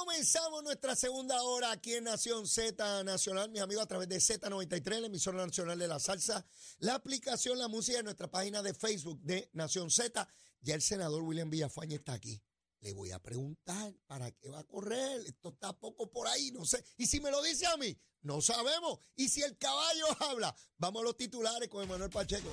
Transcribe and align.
Comenzamos 0.00 0.64
nuestra 0.64 0.96
segunda 0.96 1.42
hora 1.42 1.72
aquí 1.72 1.92
en 1.92 2.04
Nación 2.04 2.48
Z 2.48 3.04
Nacional, 3.04 3.50
mis 3.50 3.60
amigos, 3.60 3.84
a 3.84 3.86
través 3.86 4.08
de 4.08 4.16
Z93, 4.16 4.98
la 4.98 5.06
emisora 5.08 5.44
nacional 5.44 5.78
de 5.78 5.86
la 5.86 6.00
salsa, 6.00 6.42
la 6.78 6.94
aplicación 6.94 7.58
La 7.58 7.68
Música 7.68 7.98
en 7.98 8.06
nuestra 8.06 8.30
página 8.30 8.62
de 8.62 8.72
Facebook 8.72 9.20
de 9.20 9.50
Nación 9.52 9.90
Z. 9.90 10.26
Ya 10.62 10.74
el 10.74 10.80
senador 10.80 11.22
William 11.22 11.50
Villafañe 11.50 11.96
está 11.96 12.14
aquí. 12.14 12.42
Le 12.80 12.94
voy 12.94 13.10
a 13.10 13.18
preguntar 13.18 13.94
para 14.06 14.30
qué 14.30 14.48
va 14.48 14.60
a 14.60 14.64
correr. 14.64 15.20
Esto 15.26 15.50
está 15.50 15.78
poco 15.78 16.10
por 16.10 16.26
ahí, 16.28 16.50
no 16.50 16.64
sé. 16.64 16.82
Y 16.96 17.06
si 17.06 17.20
me 17.20 17.30
lo 17.30 17.42
dice 17.42 17.66
a 17.66 17.76
mí, 17.76 17.94
no 18.22 18.40
sabemos. 18.40 19.00
Y 19.16 19.28
si 19.28 19.42
el 19.42 19.58
caballo 19.58 20.06
habla, 20.20 20.56
vamos 20.78 21.02
a 21.02 21.04
los 21.04 21.16
titulares 21.18 21.68
con 21.68 21.82
Emanuel 21.82 22.10
Pacheco. 22.10 22.48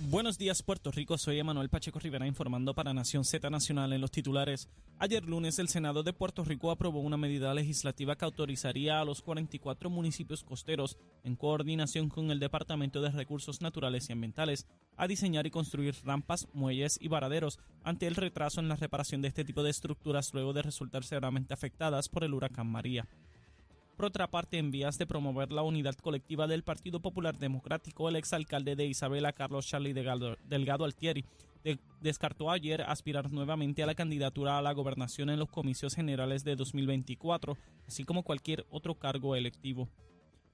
Buenos 0.00 0.38
días 0.38 0.62
Puerto 0.62 0.92
Rico, 0.92 1.18
soy 1.18 1.40
Emanuel 1.40 1.68
Pacheco 1.68 1.98
Rivera 1.98 2.24
informando 2.24 2.72
para 2.72 2.94
Nación 2.94 3.24
Z 3.24 3.50
Nacional 3.50 3.92
en 3.92 4.00
los 4.00 4.12
titulares. 4.12 4.68
Ayer 5.00 5.24
lunes 5.24 5.58
el 5.58 5.68
Senado 5.68 6.04
de 6.04 6.12
Puerto 6.12 6.44
Rico 6.44 6.70
aprobó 6.70 7.00
una 7.00 7.16
medida 7.16 7.52
legislativa 7.52 8.14
que 8.14 8.24
autorizaría 8.24 9.00
a 9.00 9.04
los 9.04 9.22
44 9.22 9.90
municipios 9.90 10.44
costeros, 10.44 10.98
en 11.24 11.34
coordinación 11.34 12.10
con 12.10 12.30
el 12.30 12.38
Departamento 12.38 13.02
de 13.02 13.10
Recursos 13.10 13.60
Naturales 13.60 14.08
y 14.08 14.12
Ambientales, 14.12 14.68
a 14.96 15.08
diseñar 15.08 15.48
y 15.48 15.50
construir 15.50 15.96
rampas, 16.04 16.46
muelles 16.52 16.96
y 17.00 17.08
varaderos 17.08 17.58
ante 17.82 18.06
el 18.06 18.14
retraso 18.14 18.60
en 18.60 18.68
la 18.68 18.76
reparación 18.76 19.20
de 19.20 19.28
este 19.28 19.44
tipo 19.44 19.64
de 19.64 19.70
estructuras 19.70 20.32
luego 20.32 20.52
de 20.52 20.62
resultar 20.62 21.02
severamente 21.02 21.54
afectadas 21.54 22.08
por 22.08 22.22
el 22.22 22.34
huracán 22.34 22.68
María. 22.68 23.08
Por 23.98 24.04
otra 24.04 24.30
parte, 24.30 24.58
en 24.58 24.70
vías 24.70 24.96
de 24.96 25.08
promover 25.08 25.50
la 25.50 25.64
unidad 25.64 25.96
colectiva 25.96 26.46
del 26.46 26.62
Partido 26.62 27.00
Popular 27.00 27.36
Democrático, 27.36 28.08
el 28.08 28.14
exalcalde 28.14 28.76
de 28.76 28.86
Isabela, 28.86 29.32
Carlos 29.32 29.66
Charlie 29.66 29.92
Delgado 29.92 30.84
Altieri, 30.84 31.24
descartó 32.00 32.52
ayer 32.52 32.82
aspirar 32.82 33.32
nuevamente 33.32 33.82
a 33.82 33.86
la 33.86 33.96
candidatura 33.96 34.56
a 34.56 34.62
la 34.62 34.70
gobernación 34.70 35.30
en 35.30 35.40
los 35.40 35.50
comicios 35.50 35.96
generales 35.96 36.44
de 36.44 36.54
2024, 36.54 37.58
así 37.88 38.04
como 38.04 38.22
cualquier 38.22 38.64
otro 38.70 38.94
cargo 38.94 39.34
electivo. 39.34 39.88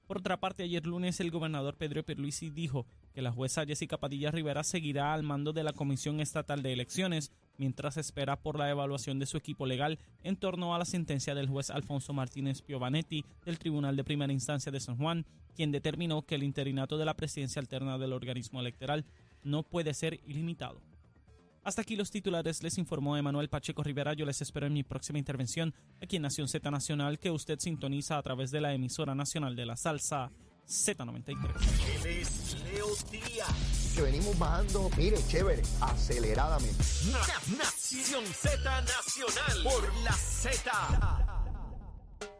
Por 0.07 0.17
otra 0.17 0.39
parte, 0.39 0.63
ayer 0.63 0.83
lunes 0.87 1.19
el 1.19 1.29
gobernador 1.29 1.75
Pedro 1.75 2.01
Pierluisi 2.01 2.49
dijo 2.49 2.87
que 3.13 3.21
la 3.21 3.31
jueza 3.31 3.63
Jessica 3.63 3.99
Padilla 3.99 4.31
Rivera 4.31 4.63
seguirá 4.63 5.13
al 5.13 5.21
mando 5.21 5.53
de 5.53 5.63
la 5.63 5.73
Comisión 5.73 6.19
Estatal 6.19 6.63
de 6.63 6.73
Elecciones 6.73 7.31
mientras 7.57 7.97
espera 7.97 8.35
por 8.35 8.57
la 8.57 8.69
evaluación 8.69 9.19
de 9.19 9.25
su 9.25 9.37
equipo 9.37 9.65
legal 9.65 9.99
en 10.23 10.35
torno 10.35 10.73
a 10.75 10.79
la 10.79 10.85
sentencia 10.85 11.35
del 11.35 11.49
juez 11.49 11.69
Alfonso 11.69 12.13
Martínez 12.13 12.61
Piovanetti 12.61 13.25
del 13.45 13.59
Tribunal 13.59 13.95
de 13.95 14.03
Primera 14.03 14.33
Instancia 14.33 14.71
de 14.71 14.79
San 14.79 14.97
Juan, 14.97 15.25
quien 15.55 15.71
determinó 15.71 16.21
que 16.23 16.35
el 16.35 16.43
interinato 16.43 16.97
de 16.97 17.05
la 17.05 17.15
presidencia 17.15 17.59
alterna 17.59 17.97
del 17.97 18.13
organismo 18.13 18.59
electoral 18.59 19.05
no 19.43 19.63
puede 19.63 19.93
ser 19.93 20.19
ilimitado. 20.25 20.81
Hasta 21.65 21.81
aquí 21.81 21.95
los 21.95 22.11
titulares, 22.11 22.61
les 22.61 22.77
informó 22.77 23.17
Emanuel 23.17 23.49
Pacheco 23.49 23.81
Rivera. 23.81 24.13
Yo 24.13 24.27
les 24.27 24.39
espero 24.39 24.67
en 24.67 24.73
mi 24.73 24.83
próxima 24.83 25.17
intervención 25.17 25.73
aquí 25.99 26.17
en 26.17 26.21
Nación 26.21 26.47
Z 26.47 26.69
Nacional, 26.69 27.17
que 27.17 27.31
usted 27.31 27.57
sintoniza 27.59 28.19
a 28.19 28.21
través 28.21 28.51
de 28.51 28.61
la 28.61 28.73
emisora 28.75 29.15
nacional 29.15 29.55
de 29.55 29.65
la 29.65 29.75
salsa 29.75 30.31
Z93. 30.67 32.44
Que 33.95 34.01
venimos 34.01 34.37
bajando, 34.37 34.89
mire, 34.97 35.17
chévere, 35.27 35.61
aceleradamente. 35.79 36.83
Nación 37.57 38.25
Z 38.25 38.81
Nacional 38.81 39.63
por 39.63 39.93
la 40.03 40.13
Z. 40.13 41.35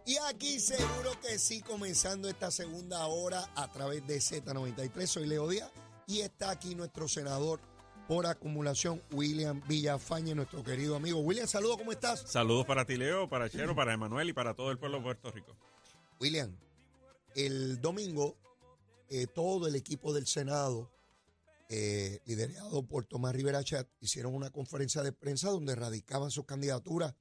Y 0.05 0.17
aquí 0.29 0.59
seguro 0.59 1.19
que 1.21 1.39
sí, 1.39 1.61
comenzando 1.61 2.27
esta 2.27 2.51
segunda 2.51 3.05
hora 3.07 3.49
a 3.55 3.71
través 3.71 4.05
de 4.05 4.17
Z93. 4.17 5.05
Soy 5.07 5.27
Leo 5.27 5.47
Díaz 5.47 5.71
y 6.07 6.21
está 6.21 6.51
aquí 6.51 6.75
nuestro 6.75 7.07
senador 7.07 7.59
por 8.07 8.25
acumulación, 8.25 9.01
William 9.11 9.61
Villafañe, 9.67 10.35
nuestro 10.35 10.63
querido 10.63 10.95
amigo. 10.95 11.19
William, 11.19 11.47
saludos, 11.47 11.77
¿cómo 11.77 11.91
estás? 11.91 12.21
Saludos 12.27 12.65
para 12.65 12.85
ti, 12.85 12.97
Leo, 12.97 13.29
para 13.29 13.49
Chero, 13.49 13.75
para 13.75 13.93
Emanuel 13.93 14.29
y 14.29 14.33
para 14.33 14.53
todo 14.53 14.71
el 14.71 14.77
pueblo 14.77 14.97
de 14.97 15.03
Puerto 15.03 15.31
Rico. 15.31 15.55
William, 16.19 16.55
el 17.35 17.81
domingo 17.81 18.37
eh, 19.09 19.27
todo 19.27 19.67
el 19.67 19.75
equipo 19.75 20.13
del 20.13 20.27
Senado, 20.27 20.91
eh, 21.69 22.21
liderado 22.25 22.87
por 22.87 23.05
Tomás 23.05 23.35
Rivera 23.35 23.63
Chat, 23.63 23.87
hicieron 23.99 24.33
una 24.35 24.51
conferencia 24.51 25.01
de 25.03 25.11
prensa 25.11 25.49
donde 25.49 25.75
radicaban 25.75 26.31
sus 26.31 26.45
candidaturas. 26.45 27.15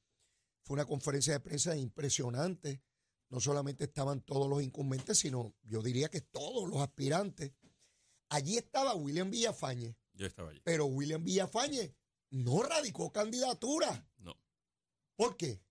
Fue 0.63 0.75
una 0.75 0.87
conferencia 0.87 1.33
de 1.33 1.41
prensa 1.41 1.77
impresionante. 1.77 2.83
No 3.31 3.41
solamente 3.41 3.85
estaban 3.85 4.21
todos 4.21 4.49
los 4.49 4.63
incumbentes, 4.63 5.19
sino 5.19 5.55
yo 5.65 5.83
diría 5.83 6.09
que 6.09 6.21
todos 6.21 6.69
los 6.69 6.81
aspirantes. 6.81 7.53
Allí 8.29 8.57
estaba 8.57 8.95
William 8.95 9.31
Villafañe, 9.31 9.97
yo 10.15 10.27
estaba 10.27 10.51
allí. 10.51 10.61
Pero 10.65 10.87
William 10.87 11.25
Villafañe 11.25 11.95
no 12.31 12.63
radicó 12.63 13.13
candidatura. 13.13 14.09
No. 14.19 14.37
¿Por 15.17 15.37
qué? 15.37 15.64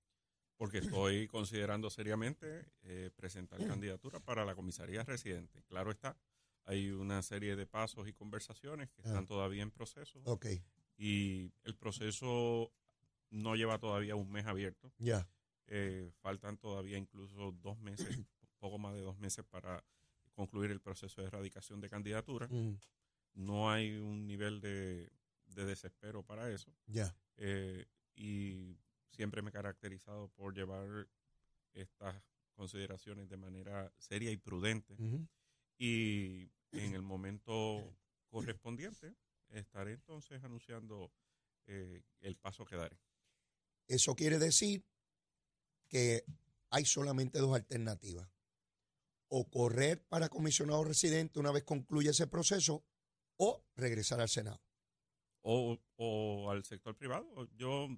Porque 0.64 0.78
estoy 0.78 1.28
considerando 1.28 1.90
seriamente 1.90 2.66
eh, 2.84 3.10
presentar 3.16 3.66
candidatura 3.66 4.20
para 4.20 4.46
la 4.46 4.56
comisaría 4.56 5.04
residente. 5.04 5.62
Claro 5.64 5.92
está, 5.92 6.18
hay 6.64 6.90
una 6.92 7.22
serie 7.22 7.56
de 7.56 7.66
pasos 7.66 8.08
y 8.08 8.14
conversaciones 8.14 8.90
que 8.90 9.02
están 9.02 9.24
ah. 9.24 9.28
todavía 9.28 9.64
en 9.64 9.72
proceso. 9.72 10.22
Ok. 10.24 10.46
Y 10.98 11.52
el 11.64 11.76
proceso 11.76 12.72
no 13.30 13.56
lleva 13.56 13.78
todavía 13.78 14.16
un 14.16 14.32
mes 14.32 14.46
abierto. 14.46 14.94
Ya. 15.00 15.28
Eh, 15.68 16.12
faltan 16.22 16.58
todavía 16.58 16.98
incluso 16.98 17.52
dos 17.52 17.78
meses, 17.80 18.08
poco 18.60 18.78
más 18.78 18.94
de 18.94 19.02
dos 19.02 19.18
meses 19.18 19.44
para 19.44 19.84
concluir 20.34 20.72
el 20.72 20.80
proceso 20.80 21.22
de 21.22 21.28
erradicación 21.28 21.82
de 21.82 21.90
candidatura. 21.90 22.48
Mm 22.50 22.78
no 23.36 23.72
hay 23.72 23.98
un 23.98 24.26
nivel 24.28 24.62
de, 24.62 25.12
desespero 25.48 26.24
para 26.24 26.50
eso. 26.52 26.74
Ya. 26.88 27.16
Eh, 27.38 27.86
y 28.16 28.78
siempre 29.14 29.42
me 29.42 29.50
he 29.50 29.54
caracterizado 29.54 30.30
por 30.30 30.54
llevar 30.54 31.08
estas 31.74 32.16
consideraciones 32.54 33.30
de 33.30 33.38
manera 33.38 33.92
seria 33.98 34.32
y 34.32 34.38
prudente. 34.38 34.96
Y 35.78 36.52
en 36.72 36.94
el 36.94 37.02
momento 37.02 37.96
correspondiente 38.30 39.16
estaré 39.50 39.94
entonces 39.94 40.44
anunciando 40.44 41.12
eh, 41.68 42.04
el 42.22 42.36
paso 42.36 42.66
que 42.66 42.76
daré. 42.76 42.98
Eso 43.88 44.16
quiere 44.16 44.40
decir 44.40 44.84
que 45.88 46.26
hay 46.70 46.86
solamente 46.86 47.40
dos 47.40 47.56
alternativas. 47.56 48.30
O 49.28 49.50
correr 49.50 50.04
para 50.08 50.30
comisionado 50.30 50.84
residente 50.84 51.40
una 51.40 51.52
vez 51.52 51.64
concluya 51.64 52.12
ese 52.12 52.28
proceso 52.28 52.84
o 53.38 53.66
regresar 53.76 54.22
al 54.22 54.30
Senado. 54.30 54.62
O, 55.42 55.78
o 55.96 56.52
al 56.52 56.64
sector 56.64 56.96
privado. 56.96 57.48
Yo 57.56 57.90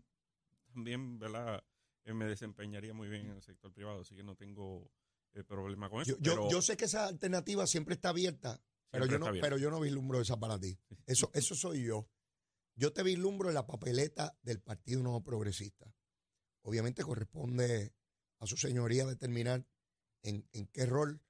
también, 0.76 1.18
¿verdad? 1.18 1.64
Eh, 2.04 2.14
me 2.14 2.26
desempeñaría 2.26 2.94
muy 2.94 3.08
bien 3.08 3.28
en 3.28 3.32
el 3.38 3.42
sector 3.42 3.72
privado, 3.74 4.02
así 4.02 4.16
que 4.16 4.24
no 4.24 4.36
tengo 4.36 4.92
eh, 5.34 5.44
problema 5.44 5.90
con 5.90 6.02
eso. 6.02 6.18
Yo, 6.20 6.50
yo, 6.50 6.62
sé 6.62 6.76
que 6.78 6.86
esa 6.86 7.08
alternativa 7.08 7.66
siempre 7.66 7.96
está 7.96 8.10
abierta, 8.10 8.62
pero, 8.92 9.06
yo 9.06 9.18
no, 9.18 9.32
pero 9.42 9.58
yo 9.58 9.72
no 9.72 9.80
vislumbro 9.80 10.22
esa 10.22 10.38
para 10.40 10.60
ti. 10.60 10.78
Eso, 11.08 11.32
eso 11.34 11.56
soy 11.56 11.84
yo. 11.84 12.08
Yo 12.76 12.92
te 12.92 13.04
vislumbro 13.04 13.50
en 13.50 13.56
la 13.56 13.66
papeleta 13.66 14.38
del 14.42 14.60
Partido 14.60 15.02
Nuevo 15.02 15.24
Progresista. 15.24 15.94
Obviamente 16.62 17.04
corresponde 17.04 17.94
a 18.40 18.48
su 18.48 18.58
señoría 18.58 19.06
determinar 19.06 19.66
en, 20.24 20.48
en 20.52 20.68
qué 20.68 20.86
rol. 20.86 21.22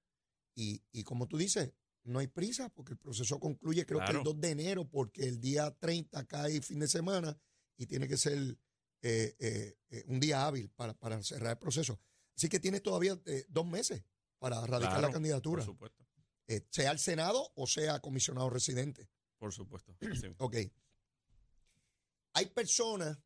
Y, 0.56 0.84
y 0.92 1.04
como 1.04 1.28
tú 1.28 1.38
dices, 1.38 1.74
no 2.04 2.20
hay 2.20 2.28
prisa 2.28 2.70
porque 2.70 2.94
el 2.94 3.00
proceso 3.00 3.40
concluye 3.40 3.86
creo 3.86 4.00
que 4.06 4.12
el 4.12 4.24
2 4.24 4.40
de 4.40 4.52
enero 4.52 4.88
porque 4.88 5.24
el 5.24 5.40
día 5.40 5.72
30 5.72 6.26
cae 6.26 6.62
fin 6.62 6.80
de 6.80 6.88
semana 6.88 7.38
y 7.78 7.86
tiene 7.88 8.08
que 8.08 8.18
ser 8.18 8.58
eh, 9.08 9.36
eh, 9.38 9.78
eh, 9.92 10.04
un 10.08 10.20
día 10.20 10.48
hábil 10.48 10.68
para, 10.72 10.96
para, 10.96 11.22
cerrar 11.22 11.52
el 11.52 11.60
proceso. 11.60 12.00
Así 12.36 12.50
que 12.50 12.60
tiene 12.60 12.80
todavía 12.80 13.16
dos 13.50 13.66
meses 13.68 14.04
para 14.40 14.66
radicar 14.66 15.00
la 15.00 15.12
candidatura. 15.12 15.64
Por 15.64 15.74
supuesto. 15.74 16.04
sea 16.72 16.90
al 16.90 16.98
Senado 16.98 17.52
o 17.56 17.68
sea 17.68 18.00
comisionado 18.00 18.50
residente. 18.50 19.08
Por 19.38 19.54
supuesto. 19.54 19.96
ok. 20.40 20.56
Hay 22.34 22.46
personas 22.48 23.18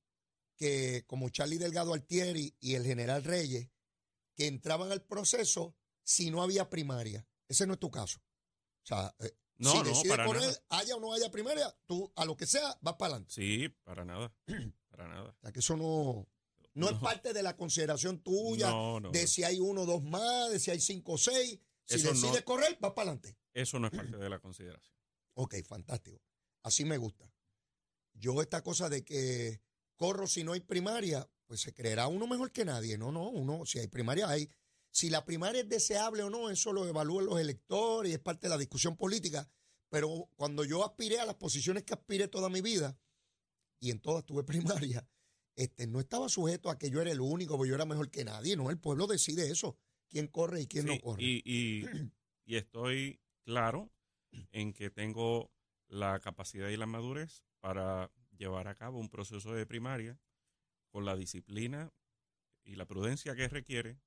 que, 0.57 1.05
como 1.07 1.29
Charlie 1.29 1.57
Delgado 1.57 1.93
Altieri 1.93 2.53
y 2.59 2.75
el 2.75 2.83
general 2.83 3.23
Reyes, 3.23 3.69
que 4.35 4.47
entraban 4.47 4.91
al 4.91 5.01
proceso 5.01 5.77
si 6.03 6.29
no 6.29 6.43
había 6.43 6.69
primaria. 6.69 7.25
Ese 7.47 7.65
no 7.65 7.73
es 7.73 7.79
tu 7.79 7.89
caso. 7.89 8.19
O 8.83 8.85
sea, 8.85 9.15
eh, 9.19 9.33
no, 9.57 9.71
si 9.71 9.77
no, 9.77 9.83
decides 9.85 10.09
para 10.09 10.25
poner, 10.25 10.63
haya 10.67 10.97
o 10.97 10.99
no 10.99 11.13
haya 11.13 11.31
primaria, 11.31 11.73
tú 11.85 12.11
a 12.17 12.25
lo 12.25 12.35
que 12.35 12.45
sea 12.45 12.77
vas 12.81 12.95
para 12.95 13.13
adelante. 13.13 13.33
Sí, 13.33 13.69
para 13.85 14.03
nada. 14.03 14.33
para 14.99 15.15
nada. 15.15 15.29
O 15.29 15.39
sea, 15.41 15.51
que 15.51 15.59
eso 15.59 15.77
no, 15.77 16.27
no, 16.73 16.89
es 16.89 16.97
parte 16.97 17.31
de 17.31 17.41
la 17.41 17.55
consideración 17.55 18.19
tuya 18.19 18.73
de 19.11 19.27
si 19.27 19.43
hay 19.43 19.59
uno 19.59 19.83
o 19.83 19.85
dos 19.85 20.03
más, 20.03 20.51
de 20.51 20.59
si 20.59 20.71
hay 20.71 20.79
cinco 20.79 21.13
o 21.13 21.17
seis. 21.17 21.57
Si 21.85 22.01
decides 22.01 22.43
correr, 22.43 22.77
vas 22.81 22.91
para 22.91 23.11
adelante. 23.11 23.37
Eso 23.53 23.79
no 23.79 23.87
es 23.87 23.93
parte 23.93 24.17
de 24.17 24.29
la 24.29 24.39
consideración. 24.39 24.93
Ok, 25.35 25.55
fantástico. 25.65 26.21
Así 26.63 26.85
me 26.85 26.97
gusta. 26.97 27.31
Yo 28.13 28.41
esta 28.41 28.61
cosa 28.61 28.89
de 28.89 29.03
que 29.03 29.61
corro 29.95 30.27
si 30.27 30.43
no 30.43 30.51
hay 30.51 30.59
primaria, 30.59 31.27
pues 31.45 31.61
se 31.61 31.73
creerá 31.73 32.07
uno 32.07 32.27
mejor 32.27 32.51
que 32.51 32.65
nadie. 32.65 32.97
No, 32.97 33.11
no, 33.11 33.29
uno, 33.29 33.65
si 33.65 33.79
hay 33.79 33.87
primaria 33.87 34.27
hay. 34.27 34.49
Si 34.91 35.09
la 35.09 35.23
primaria 35.23 35.61
es 35.61 35.69
deseable 35.69 36.23
o 36.23 36.29
no, 36.29 36.49
eso 36.49 36.73
lo 36.73 36.85
evalúan 36.85 37.25
los 37.25 37.39
electores 37.39 38.11
y 38.11 38.15
es 38.15 38.19
parte 38.19 38.47
de 38.47 38.49
la 38.49 38.57
discusión 38.57 38.97
política. 38.97 39.49
Pero 39.89 40.29
cuando 40.35 40.65
yo 40.65 40.85
aspiré 40.85 41.19
a 41.19 41.25
las 41.25 41.35
posiciones 41.35 41.83
que 41.83 41.93
aspiré 41.93 42.27
toda 42.27 42.49
mi 42.49 42.61
vida, 42.61 42.97
y 43.79 43.91
en 43.91 43.99
todas 43.99 44.25
tuve 44.25 44.43
primaria, 44.87 45.07
este, 45.55 45.87
no 45.87 45.99
estaba 45.99 46.29
sujeto 46.29 46.69
a 46.69 46.77
que 46.77 46.89
yo 46.89 47.01
era 47.01 47.11
el 47.11 47.21
único, 47.21 47.57
porque 47.57 47.69
yo 47.69 47.75
era 47.75 47.85
mejor 47.85 48.09
que 48.09 48.23
nadie, 48.23 48.55
no, 48.55 48.69
el 48.69 48.79
pueblo 48.79 49.07
decide 49.07 49.51
eso, 49.51 49.77
quién 50.07 50.27
corre 50.27 50.61
y 50.61 50.67
quién 50.67 50.85
no 50.85 50.99
corre. 50.99 51.21
Y, 51.21 51.41
y, 52.45 52.55
estoy 52.55 53.19
claro 53.43 53.91
en 54.51 54.73
que 54.73 54.89
tengo 54.89 55.51
la 55.87 56.19
capacidad 56.19 56.69
y 56.69 56.77
la 56.77 56.85
madurez 56.85 57.43
para 57.59 58.11
llevar 58.37 58.67
a 58.67 58.75
cabo 58.75 58.99
un 58.99 59.09
proceso 59.09 59.53
de 59.53 59.65
primaria 59.65 60.19
con 60.91 61.03
la 61.03 61.15
disciplina 61.15 61.91
y 62.63 62.75
la 62.75 62.85
prudencia 62.85 63.35
que 63.35 63.47
requiere 63.47 63.99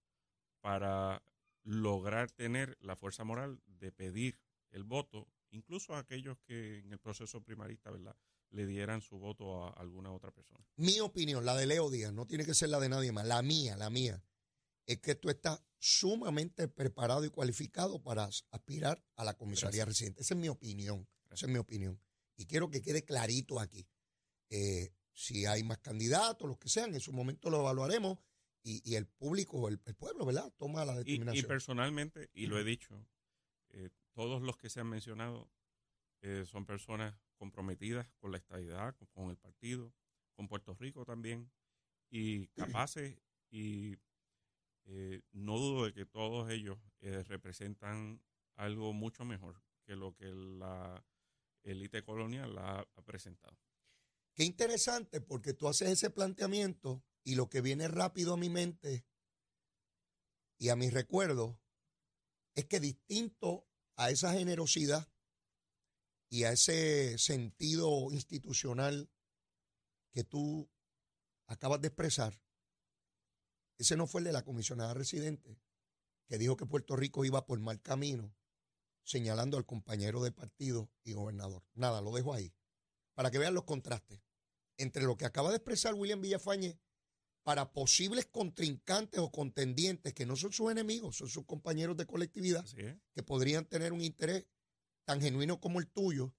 para 0.61 1.23
lograr 1.65 2.31
tener 2.31 2.77
la 2.81 2.97
fuerza 2.97 3.25
moral 3.25 3.61
de 3.67 3.93
pedir 3.93 4.41
el 4.71 4.85
voto, 4.85 5.29
incluso 5.51 5.95
a 5.95 5.99
aquellos 5.99 6.39
que 6.41 6.79
en 6.79 6.93
el 6.93 6.99
proceso 6.99 7.43
primarista, 7.43 7.91
¿verdad? 7.91 8.17
Le 8.53 8.67
dieran 8.67 9.01
su 9.01 9.19
voto 9.19 9.65
a 9.65 9.71
alguna 9.71 10.13
otra 10.13 10.31
persona. 10.31 10.65
Mi 10.77 11.01
opinión, 11.01 11.45
la 11.45 11.57
de 11.57 11.67
Leo 11.67 11.91
Díaz, 11.91 12.13
no 12.13 12.27
tiene 12.27 12.45
que 12.45 12.55
ser 12.55 12.69
la 12.69 12.81
de 12.81 12.89
nadie 12.89 13.13
más, 13.13 13.27
la 13.27 13.43
mía, 13.43 13.77
la 13.77 13.91
mía, 13.91 14.23
es 14.87 14.99
que 14.99 15.15
tú 15.15 15.31
estás 15.31 15.63
sumamente 15.79 16.69
preparado 16.69 17.25
y 17.25 17.31
cualificado 17.31 18.03
para 18.03 18.29
aspirar 18.51 19.03
a 19.17 19.25
la 19.25 19.35
comisaría 19.35 19.85
residente. 19.85 20.23
Esa 20.23 20.35
es 20.35 20.41
mi 20.41 20.49
opinión, 20.49 21.09
esa 21.31 21.47
es 21.47 21.53
mi 21.53 21.59
opinión. 21.59 22.01
Y 22.37 22.47
quiero 22.47 22.71
que 22.71 22.83
quede 22.83 23.05
clarito 23.05 23.59
aquí. 23.59 23.87
Eh, 24.51 24.93
si 25.15 25.47
hay 25.47 25.63
más 25.63 25.79
candidatos, 25.79 26.49
los 26.49 26.59
que 26.59 26.69
sean, 26.69 26.95
en 26.95 27.01
su 27.01 27.13
momento 27.13 27.51
lo 27.51 27.61
evaluaremos 27.61 28.19
y, 28.65 28.95
el 28.95 29.07
público, 29.07 29.69
el, 29.69 29.81
el, 29.85 29.95
pueblo, 29.95 30.25
¿verdad? 30.25 30.53
Toma 30.57 30.85
la 30.85 30.95
determinación. 30.95 31.45
Y, 31.45 31.49
personalmente, 31.49 32.31
y 32.33 32.47
lo 32.47 32.59
he 32.59 32.65
dicho, 32.65 33.07
eh, 33.71 33.91
todos 34.13 34.41
los 34.43 34.57
que 34.57 34.71
se 34.71 34.81
han 34.81 34.89
mencionado 34.89 35.51
eh, 36.21 36.45
son 36.47 36.65
personas 36.65 37.15
comprometidas 37.43 38.07
con 38.21 38.31
la 38.31 38.39
estabilidad, 38.39 38.95
con, 39.11 39.29
el 39.29 39.37
partido, 39.37 39.93
con 40.37 40.47
Puerto 40.47 40.75
Rico 40.75 41.05
también, 41.05 41.51
y 42.09 42.47
capaces 42.87 43.19
y 43.51 43.97
eh, 44.85 45.23
no 45.33 45.59
dudo 45.59 45.87
de 45.87 45.93
que 45.93 46.07
todos 46.07 46.49
ellos 46.51 46.79
eh, 47.01 47.25
representan 47.25 48.23
algo 48.55 48.93
mucho 48.93 49.25
mejor 49.25 49.61
que 49.85 49.97
lo 49.97 50.15
que 50.15 50.27
la 50.27 51.05
élite 51.65 52.05
colonial 52.05 52.57
ha, 52.59 52.79
ha 52.79 53.03
presentado. 53.03 53.59
Qué 54.35 54.45
interesante 54.45 55.21
porque 55.21 55.53
tú 55.53 55.67
haces 55.67 55.91
ese 55.91 56.11
planteamiento 56.11 57.03
y 57.25 57.35
lo 57.35 57.51
que 57.51 57.61
viene 57.61 57.89
rápido 57.89 58.35
a 58.35 58.37
mi 58.37 58.51
mente 58.51 59.05
y 60.59 60.69
a 60.69 60.77
mi 60.77 60.91
recuerdo 60.91 61.61
es 62.55 62.67
que 62.67 62.79
distinto 62.79 63.67
a 63.97 64.11
esa 64.11 64.33
generosidad 64.33 65.13
y 66.33 66.45
a 66.45 66.53
ese 66.53 67.19
sentido 67.19 68.11
institucional 68.11 69.11
que 70.13 70.25
tú 70.25 70.71
acabas 71.47 71.83
de 71.83 71.89
expresar, 71.89 72.41
ese 73.77 73.99
no 73.99 74.07
fue 74.07 74.23
el 74.23 74.25
de 74.25 74.33
la 74.33 74.43
comisionada 74.43 74.95
residente, 74.95 75.61
que 76.27 76.39
dijo 76.39 76.57
que 76.57 76.65
Puerto 76.65 76.97
Rico 76.97 77.27
iba 77.27 77.45
por 77.45 77.61
mal 77.61 77.83
camino, 77.83 78.35
señalando 79.03 79.59
al 79.59 79.67
compañero 79.67 80.23
de 80.23 80.33
partido 80.33 80.91
y 81.05 81.13
gobernador. 81.13 81.65
Nada, 81.75 82.01
lo 82.01 82.13
dejo 82.13 82.33
ahí, 82.33 82.55
para 83.13 83.31
que 83.31 83.39
vean 83.39 83.53
los 83.53 83.65
contrastes 83.65 84.23
entre 84.79 85.03
lo 85.03 85.19
que 85.19 85.27
acaba 85.27 85.51
de 85.51 85.57
expresar 85.57 85.93
William 85.93 86.23
Villafañe 86.23 86.81
para 87.43 87.75
posibles 87.75 88.25
contrincantes 88.25 89.21
o 89.21 89.31
contendientes 89.31 90.15
que 90.15 90.25
no 90.25 90.37
son 90.37 90.55
sus 90.55 90.71
enemigos, 90.71 91.15
son 91.15 91.29
sus 91.29 91.45
compañeros 91.45 91.99
de 91.99 92.07
colectividad, 92.07 92.65
que 93.13 93.23
podrían 93.23 93.67
tener 93.67 93.93
un 93.93 94.01
interés 94.01 94.47
tan 95.05 95.21
genuino 95.21 95.61
como 95.61 95.81
el 95.81 95.89
tuyo 95.89 96.35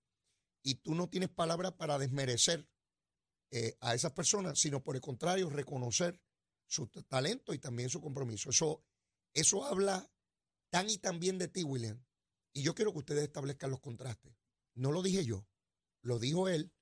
y 0.61 0.75
tú 0.75 0.95
no 0.95 1.09
tienes 1.09 1.29
palabra 1.29 1.77
para 1.77 1.97
desmerecer 1.97 2.67
eh, 3.51 3.77
a 3.81 3.93
esas 3.93 4.13
personas, 4.13 4.59
sino 4.59 4.83
por 4.83 4.95
el 4.95 5.01
contrario, 5.01 5.49
reconocer 5.49 6.21
su 6.65 6.87
talento 6.87 7.53
y 7.53 7.59
también 7.59 7.89
su 7.89 8.01
compromiso. 8.01 8.49
Eso, 8.49 8.83
eso 9.33 9.65
habla 9.65 10.09
tan 10.69 10.89
y 10.89 10.97
tan 10.97 11.19
bien 11.19 11.37
de 11.37 11.47
ti, 11.47 11.63
William. 11.63 12.03
Y 12.53 12.63
yo 12.63 12.73
quiero 12.73 12.93
que 12.93 12.99
ustedes 12.99 13.23
establezcan 13.23 13.69
los 13.69 13.79
contrastes. 13.79 14.33
No 14.75 14.91
lo 14.91 15.03
dije 15.03 15.25
yo, 15.25 15.45
lo 16.01 16.17
dijo 16.17 16.47
él 16.47 16.73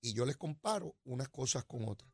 y 0.00 0.14
yo 0.14 0.24
les 0.24 0.36
comparo 0.36 0.96
unas 1.04 1.28
cosas 1.28 1.64
con 1.64 1.88
otras. 1.88 2.10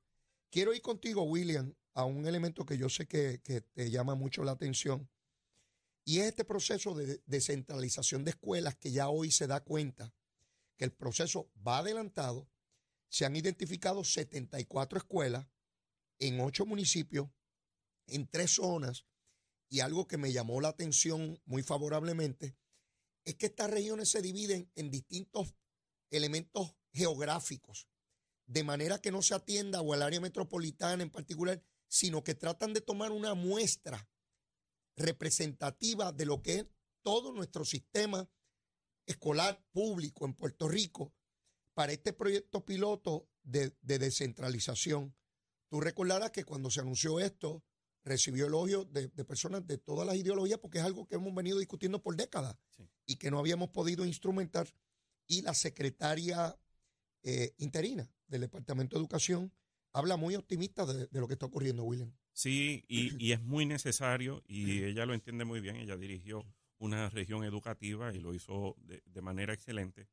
Quiero 0.50 0.74
ir 0.74 0.82
contigo, 0.82 1.22
William, 1.22 1.74
a 1.94 2.04
un 2.04 2.26
elemento 2.26 2.64
que 2.64 2.78
yo 2.78 2.88
sé 2.88 3.06
que, 3.06 3.40
que 3.42 3.60
te 3.60 3.90
llama 3.90 4.14
mucho 4.14 4.42
la 4.42 4.52
atención 4.52 5.08
y 6.10 6.18
es 6.18 6.26
este 6.26 6.44
proceso 6.44 6.92
de 6.92 7.22
descentralización 7.26 8.24
de 8.24 8.32
escuelas 8.32 8.74
que 8.74 8.90
ya 8.90 9.08
hoy 9.08 9.30
se 9.30 9.46
da 9.46 9.60
cuenta 9.60 10.12
que 10.76 10.84
el 10.84 10.90
proceso 10.90 11.52
va 11.64 11.78
adelantado. 11.78 12.50
Se 13.08 13.24
han 13.24 13.36
identificado 13.36 14.02
74 14.02 14.98
escuelas 14.98 15.46
en 16.18 16.40
ocho 16.40 16.66
municipios, 16.66 17.28
en 18.08 18.26
tres 18.26 18.56
zonas, 18.56 19.06
y 19.68 19.78
algo 19.78 20.08
que 20.08 20.18
me 20.18 20.32
llamó 20.32 20.60
la 20.60 20.70
atención 20.70 21.40
muy 21.44 21.62
favorablemente 21.62 22.56
es 23.24 23.36
que 23.36 23.46
estas 23.46 23.70
regiones 23.70 24.08
se 24.08 24.20
dividen 24.20 24.68
en 24.74 24.90
distintos 24.90 25.54
elementos 26.10 26.74
geográficos, 26.92 27.86
de 28.46 28.64
manera 28.64 29.00
que 29.00 29.12
no 29.12 29.22
se 29.22 29.36
atienda 29.36 29.80
o 29.80 29.92
al 29.92 30.02
área 30.02 30.20
metropolitana 30.20 31.04
en 31.04 31.10
particular, 31.10 31.62
sino 31.86 32.24
que 32.24 32.34
tratan 32.34 32.72
de 32.72 32.80
tomar 32.80 33.12
una 33.12 33.34
muestra 33.34 34.10
representativa 35.00 36.12
de 36.12 36.26
lo 36.26 36.42
que 36.42 36.60
es 36.60 36.66
todo 37.02 37.32
nuestro 37.32 37.64
sistema 37.64 38.28
escolar 39.06 39.62
público 39.72 40.26
en 40.26 40.34
Puerto 40.34 40.68
Rico 40.68 41.12
para 41.74 41.92
este 41.92 42.12
proyecto 42.12 42.64
piloto 42.64 43.28
de, 43.42 43.74
descentralización. 43.82 45.14
Tú 45.68 45.80
recordarás 45.80 46.30
que 46.30 46.44
cuando 46.44 46.70
se 46.70 46.80
anunció 46.80 47.20
esto, 47.20 47.64
recibió 48.04 48.46
elogio 48.46 48.84
de, 48.84 49.08
de, 49.08 49.24
personas 49.24 49.66
de 49.66 49.78
todas 49.78 50.06
las 50.06 50.16
ideologías 50.16 50.58
porque 50.58 50.78
es 50.78 50.84
algo 50.84 51.06
que 51.06 51.16
hemos 51.16 51.34
venido 51.34 51.58
discutiendo 51.58 52.02
por 52.02 52.16
décadas 52.16 52.56
y 53.06 53.16
que 53.16 53.30
no 53.30 53.38
habíamos 53.38 53.70
podido 53.70 54.04
instrumentar. 54.04 54.68
Y 55.26 55.42
la 55.42 55.54
secretaria 55.54 56.58
eh, 57.22 57.54
interina 57.58 58.10
del 58.26 58.42
Departamento 58.42 58.96
de 58.96 59.00
Educación 59.00 59.52
habla 59.92 60.16
muy 60.16 60.34
optimista 60.34 60.86
de, 60.86 61.06
de 61.06 61.20
lo 61.20 61.26
que 61.26 61.34
está 61.34 61.46
ocurriendo, 61.46 61.84
William. 61.84 62.12
Sí, 62.32 62.84
y, 62.88 63.32
es 63.32 63.40
muy 63.42 63.66
necesario 63.66 64.42
y 64.46 64.84
ella 64.84 65.06
lo 65.06 65.14
entiende 65.14 65.44
muy 65.44 65.60
bien. 65.60 65.76
Ella 65.76 65.96
dirigió 65.96 66.46
una 66.78 67.10
región 67.10 67.44
educativa 67.44 68.14
y 68.14 68.20
lo 68.20 68.34
hizo 68.34 68.76
de, 68.78 69.20
manera 69.20 69.52
excelente. 69.52 70.08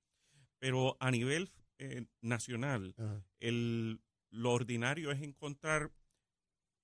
Pero 0.60 0.98
a 1.00 1.12
nivel 1.12 1.52
eh, 1.78 2.06
nacional, 2.22 2.96
el, 3.40 4.02
lo 4.30 4.52
ordinario 4.52 5.12
es 5.12 5.22
encontrar 5.22 5.92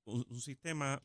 un, 0.06 0.42
sistema 0.42 1.04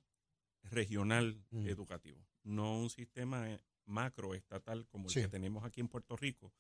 regional 0.63 1.45
educativo, 1.51 2.25
no 2.43 2.79
un 2.79 2.91
sistema 2.91 3.47
macroestatal 3.87 4.87
como 4.89 5.09
el 5.09 5.15
que 5.15 5.29
tenemos 5.29 5.65
aquí 5.65 5.81
en 5.81 5.89
Puerto 5.89 6.17
Rico, 6.17 6.53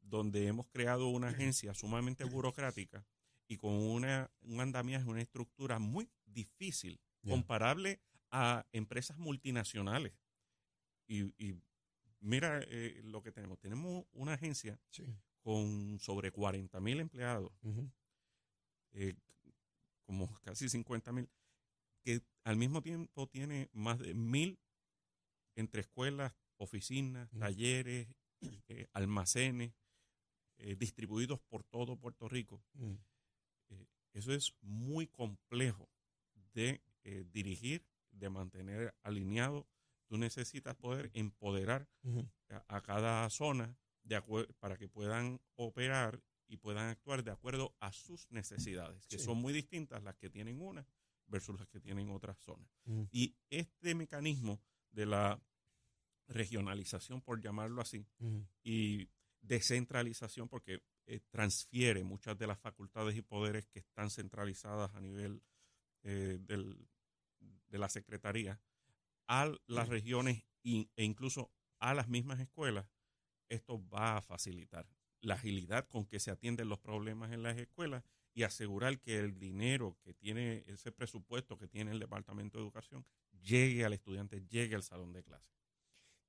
donde 0.00 0.46
hemos 0.46 0.68
creado 0.68 1.08
una 1.08 1.28
agencia 1.52 1.74
sumamente 1.74 2.24
burocrática 2.24 3.04
y 3.48 3.56
con 3.56 3.72
una, 3.72 4.30
un 4.42 4.60
andamiaje, 4.60 5.08
una 5.08 5.22
estructura 5.22 5.78
muy 5.78 6.08
difícil 6.26 7.00
comparable 7.22 8.00
a 8.30 8.66
empresas 8.72 9.16
multinacionales. 9.18 10.12
Y, 11.06 11.54
mira 12.20 12.60
eh, 12.66 13.00
lo 13.04 13.22
que 13.22 13.32
tenemos. 13.32 13.58
Tenemos 13.58 14.04
una 14.12 14.34
agencia 14.34 14.78
con 15.40 15.98
sobre 16.00 16.30
40 16.30 16.80
mil 16.80 17.00
empleados, 17.00 17.50
eh, 18.92 19.14
como 20.04 20.32
casi 20.42 20.68
50 20.68 21.12
mil, 21.12 21.28
que 22.02 22.22
al 22.44 22.56
mismo 22.56 22.82
tiempo 22.82 23.26
tiene 23.28 23.68
más 23.72 23.98
de 23.98 24.14
mil 24.14 24.58
entre 25.54 25.80
escuelas, 25.80 26.32
oficinas, 26.56 27.30
talleres, 27.38 28.08
eh, 28.68 28.86
almacenes, 28.92 29.72
distribuidos 30.76 31.38
por 31.38 31.62
todo 31.62 31.96
Puerto 31.96 32.28
Rico. 32.28 32.60
eso 34.12 34.32
es 34.32 34.56
muy 34.60 35.06
complejo 35.06 35.88
de 36.52 36.82
eh, 37.10 37.24
dirigir, 37.32 37.86
de 38.10 38.28
mantener 38.28 38.94
alineado. 39.02 39.66
Tú 40.08 40.18
necesitas 40.18 40.76
poder 40.76 41.10
empoderar 41.14 41.88
a, 42.68 42.82
cada 42.82 43.30
zona 43.30 43.78
de 44.02 44.20
para 44.58 44.76
que 44.76 44.88
puedan 44.88 45.40
operar 45.56 46.22
y 46.48 46.58
puedan 46.58 46.88
actuar 46.88 47.24
de 47.24 47.30
acuerdo 47.30 47.74
a 47.80 47.92
sus 47.92 48.30
necesidades, 48.30 49.06
que 49.06 49.18
son 49.18 49.38
muy 49.38 49.54
distintas 49.54 50.02
las 50.02 50.16
que 50.16 50.28
tienen 50.28 50.60
una 50.60 50.86
versus 51.28 51.58
las 51.58 51.68
que 51.68 51.80
tienen 51.80 52.10
otras 52.10 52.38
zonas. 52.38 52.68
Y 53.10 53.36
este 53.48 53.94
mecanismo 53.94 54.60
de 54.90 55.06
la 55.06 55.42
regionalización, 56.26 57.22
por 57.22 57.40
llamarlo 57.40 57.80
así, 57.80 58.06
y 58.62 59.08
descentralización, 59.40 60.46
porque 60.48 60.82
eh, 61.06 61.20
transfiere 61.30 62.04
muchas 62.04 62.36
de 62.36 62.46
las 62.46 62.58
facultades 62.58 63.16
y 63.16 63.22
poderes 63.22 63.66
que 63.66 63.78
están 63.78 64.10
centralizadas 64.10 64.94
a 64.94 65.00
nivel 65.00 65.42
eh, 66.02 66.38
del, 66.40 66.88
de 67.68 67.78
la 67.78 67.88
Secretaría 67.88 68.60
a 69.26 69.52
las 69.66 69.88
regiones 69.88 70.44
e 70.64 71.04
incluso 71.04 71.52
a 71.78 71.94
las 71.94 72.08
mismas 72.08 72.40
escuelas, 72.40 72.86
esto 73.48 73.86
va 73.88 74.16
a 74.16 74.22
facilitar 74.22 74.86
la 75.20 75.34
agilidad 75.34 75.88
con 75.88 76.06
que 76.06 76.20
se 76.20 76.30
atienden 76.30 76.68
los 76.68 76.78
problemas 76.78 77.32
en 77.32 77.42
las 77.42 77.56
escuelas 77.58 78.04
y 78.34 78.44
asegurar 78.44 79.00
que 79.00 79.18
el 79.18 79.38
dinero 79.38 79.98
que 80.04 80.14
tiene, 80.14 80.64
ese 80.66 80.92
presupuesto 80.92 81.58
que 81.58 81.66
tiene 81.66 81.90
el 81.90 81.98
Departamento 81.98 82.58
de 82.58 82.64
Educación, 82.64 83.04
llegue 83.40 83.84
al 83.84 83.92
estudiante, 83.92 84.44
llegue 84.46 84.74
al 84.74 84.82
salón 84.82 85.12
de 85.12 85.24
clase. 85.24 85.50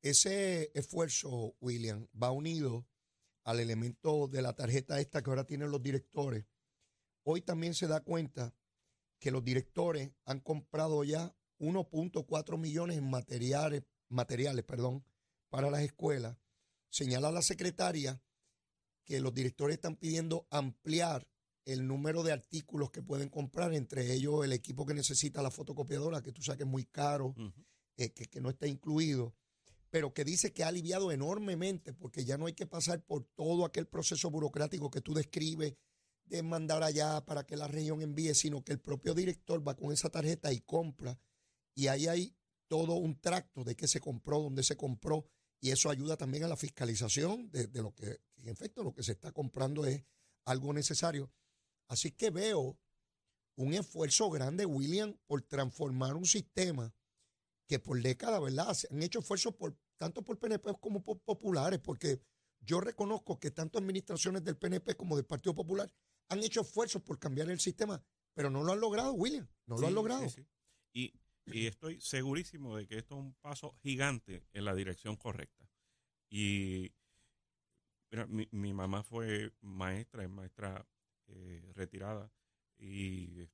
Ese 0.01 0.71
esfuerzo, 0.73 1.55
William, 1.59 2.07
va 2.11 2.31
unido 2.31 2.87
al 3.43 3.59
elemento 3.59 4.27
de 4.27 4.41
la 4.41 4.53
tarjeta 4.53 4.99
esta 4.99 5.21
que 5.21 5.29
ahora 5.29 5.45
tienen 5.45 5.71
los 5.71 5.81
directores. 5.81 6.45
Hoy 7.23 7.41
también 7.41 7.73
se 7.73 7.87
da 7.87 8.01
cuenta 8.01 8.55
que 9.19 9.31
los 9.31 9.43
directores 9.43 10.11
han 10.25 10.39
comprado 10.39 11.03
ya 11.03 11.35
1.4 11.59 12.57
millones 12.57 12.97
en 12.97 13.09
materiales, 13.09 13.83
materiales 14.07 14.63
perdón, 14.65 15.03
para 15.49 15.69
las 15.69 15.81
escuelas. 15.81 16.37
Señala 16.89 17.31
la 17.31 17.41
secretaria 17.41 18.21
que 19.03 19.19
los 19.19 19.33
directores 19.33 19.75
están 19.75 19.95
pidiendo 19.95 20.47
ampliar 20.49 21.27
el 21.65 21.85
número 21.85 22.23
de 22.23 22.31
artículos 22.31 22.89
que 22.89 23.03
pueden 23.03 23.29
comprar, 23.29 23.73
entre 23.73 24.11
ellos 24.13 24.43
el 24.43 24.53
equipo 24.53 24.85
que 24.85 24.93
necesita 24.93 25.41
la 25.41 25.51
fotocopiadora, 25.51 26.21
que 26.21 26.31
tú 26.31 26.41
sabes 26.41 26.57
que 26.57 26.63
es 26.63 26.69
muy 26.69 26.85
caro, 26.85 27.35
eh, 27.97 28.11
que, 28.11 28.25
que 28.25 28.41
no 28.41 28.49
está 28.49 28.65
incluido, 28.65 29.35
pero 29.89 30.13
que 30.13 30.23
dice 30.23 30.53
que 30.53 30.63
ha 30.63 30.67
aliviado 30.67 31.11
enormemente 31.11 31.93
porque 31.93 32.25
ya 32.25 32.37
no 32.37 32.45
hay 32.45 32.53
que 32.53 32.65
pasar 32.65 33.03
por 33.03 33.25
todo 33.35 33.65
aquel 33.65 33.87
proceso 33.87 34.31
burocrático 34.31 34.89
que 34.89 35.01
tú 35.01 35.13
describes 35.13 35.75
de 36.29 36.43
mandar 36.43 36.83
allá 36.83 37.25
para 37.25 37.45
que 37.45 37.57
la 37.57 37.67
región 37.67 38.01
envíe, 38.01 38.33
sino 38.33 38.63
que 38.63 38.71
el 38.71 38.79
propio 38.79 39.13
director 39.13 39.67
va 39.67 39.75
con 39.75 39.91
esa 39.91 40.09
tarjeta 40.09 40.53
y 40.53 40.61
compra. 40.61 41.19
Y 41.75 41.87
ahí 41.87 42.07
hay 42.07 42.35
todo 42.67 42.93
un 42.93 43.19
tracto 43.19 43.63
de 43.63 43.75
qué 43.75 43.87
se 43.87 43.99
compró, 43.99 44.39
dónde 44.39 44.63
se 44.63 44.77
compró, 44.77 45.25
y 45.59 45.71
eso 45.71 45.89
ayuda 45.89 46.15
también 46.15 46.43
a 46.43 46.47
la 46.47 46.55
fiscalización 46.55 47.49
de, 47.51 47.67
lo 47.81 47.93
que, 47.93 48.21
en 48.37 48.47
efecto, 48.47 48.83
lo 48.83 48.93
que 48.93 49.03
se 49.03 49.13
está 49.13 49.31
comprando 49.31 49.85
es 49.85 50.05
algo 50.45 50.71
necesario. 50.71 51.31
Así 51.87 52.11
que 52.11 52.29
veo 52.29 52.77
un 53.55 53.73
esfuerzo 53.73 54.29
grande, 54.29 54.65
William, 54.65 55.17
por 55.25 55.41
transformar 55.41 56.15
un 56.15 56.25
sistema 56.25 56.93
que 57.67 57.79
por 57.79 58.01
décadas, 58.01 58.41
¿verdad? 58.41 58.73
Se 58.73 58.87
han 58.89 59.03
hecho 59.03 59.19
esfuerzos 59.19 59.53
por, 59.55 59.75
tanto 59.97 60.23
por 60.23 60.39
PNP 60.39 60.75
como 60.79 61.03
por 61.03 61.19
populares, 61.19 61.79
porque 61.79 62.21
yo 62.61 62.79
reconozco 62.79 63.39
que 63.39 63.51
tanto 63.51 63.79
administraciones 63.79 64.43
del 64.43 64.57
PNP 64.57 64.95
como 64.95 65.15
del 65.15 65.25
Partido 65.25 65.55
Popular 65.55 65.91
han 66.29 66.43
hecho 66.43 66.61
esfuerzos 66.61 67.01
por 67.01 67.19
cambiar 67.19 67.49
el 67.49 67.59
sistema, 67.59 68.01
pero 68.33 68.49
no 68.49 68.63
lo 68.63 68.71
han 68.71 68.79
logrado, 68.79 69.13
William, 69.13 69.47
no 69.65 69.77
lo 69.77 69.87
han 69.87 69.93
logrado. 69.93 70.25
Y, 70.93 71.13
y 71.45 71.65
estoy 71.65 71.99
segurísimo 71.99 72.77
de 72.77 72.87
que 72.87 72.97
esto 72.97 73.15
es 73.15 73.21
un 73.21 73.33
paso 73.35 73.75
gigante 73.81 74.45
en 74.53 74.65
la 74.65 74.75
dirección 74.75 75.15
correcta. 75.15 75.69
Y 76.29 76.91
mira, 78.11 78.27
mi, 78.27 78.47
mi 78.51 78.73
mamá 78.73 79.03
fue 79.03 79.51
maestra, 79.61 80.23
es 80.23 80.29
maestra 80.29 80.87
eh, 81.27 81.71
retirada 81.75 82.31
y 82.77 83.47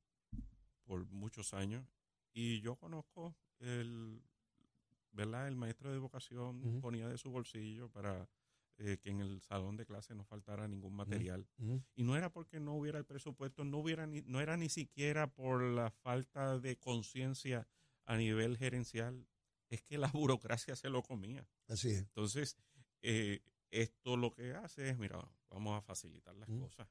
por 0.84 1.06
muchos 1.08 1.54
años. 1.54 1.86
Y 2.34 2.60
yo 2.62 2.76
conozco 2.76 3.36
el, 3.60 4.22
¿verdad? 5.12 5.48
El 5.48 5.56
maestro 5.56 5.90
de 5.90 5.98
educación 5.98 6.82
ponía 6.82 7.08
de 7.08 7.18
su 7.18 7.32
bolsillo 7.32 7.90
para 7.90 8.30
eh, 8.78 8.98
que 9.02 9.10
en 9.10 9.22
el 9.22 9.42
salón 9.42 9.78
de 9.78 9.86
clase 9.86 10.16
no 10.16 10.26
faltara 10.26 10.68
ningún 10.68 10.96
material. 10.96 11.48
Y 11.96 12.04
no 12.04 12.18
era 12.18 12.32
porque 12.32 12.60
no 12.60 12.74
hubiera 12.76 13.00
el 13.00 13.06
presupuesto, 13.06 13.64
no, 13.64 13.78
hubiera 13.78 14.06
ni, 14.06 14.22
no 14.24 14.42
era 14.42 14.58
ni 14.58 14.70
siquiera 14.70 15.28
por 15.28 15.62
la 15.62 15.92
falta 15.92 16.60
de 16.60 16.78
conciencia 16.78 17.68
a 18.06 18.18
nivel 18.18 18.58
gerencial, 18.58 19.28
es 19.70 19.82
que 19.82 19.98
la 19.98 20.08
burocracia 20.14 20.76
se 20.76 20.90
lo 20.90 21.04
comía. 21.04 21.48
Así 21.68 21.90
es. 21.90 22.00
Entonces, 22.00 22.58
eh, 23.02 23.42
esto 23.72 24.18
lo 24.18 24.32
que 24.32 24.54
hace 24.54 24.90
es, 24.90 24.98
mira, 24.98 25.20
vamos 25.50 25.78
a 25.78 25.82
facilitar 25.82 26.36
las 26.36 26.50
cosas 26.50 26.88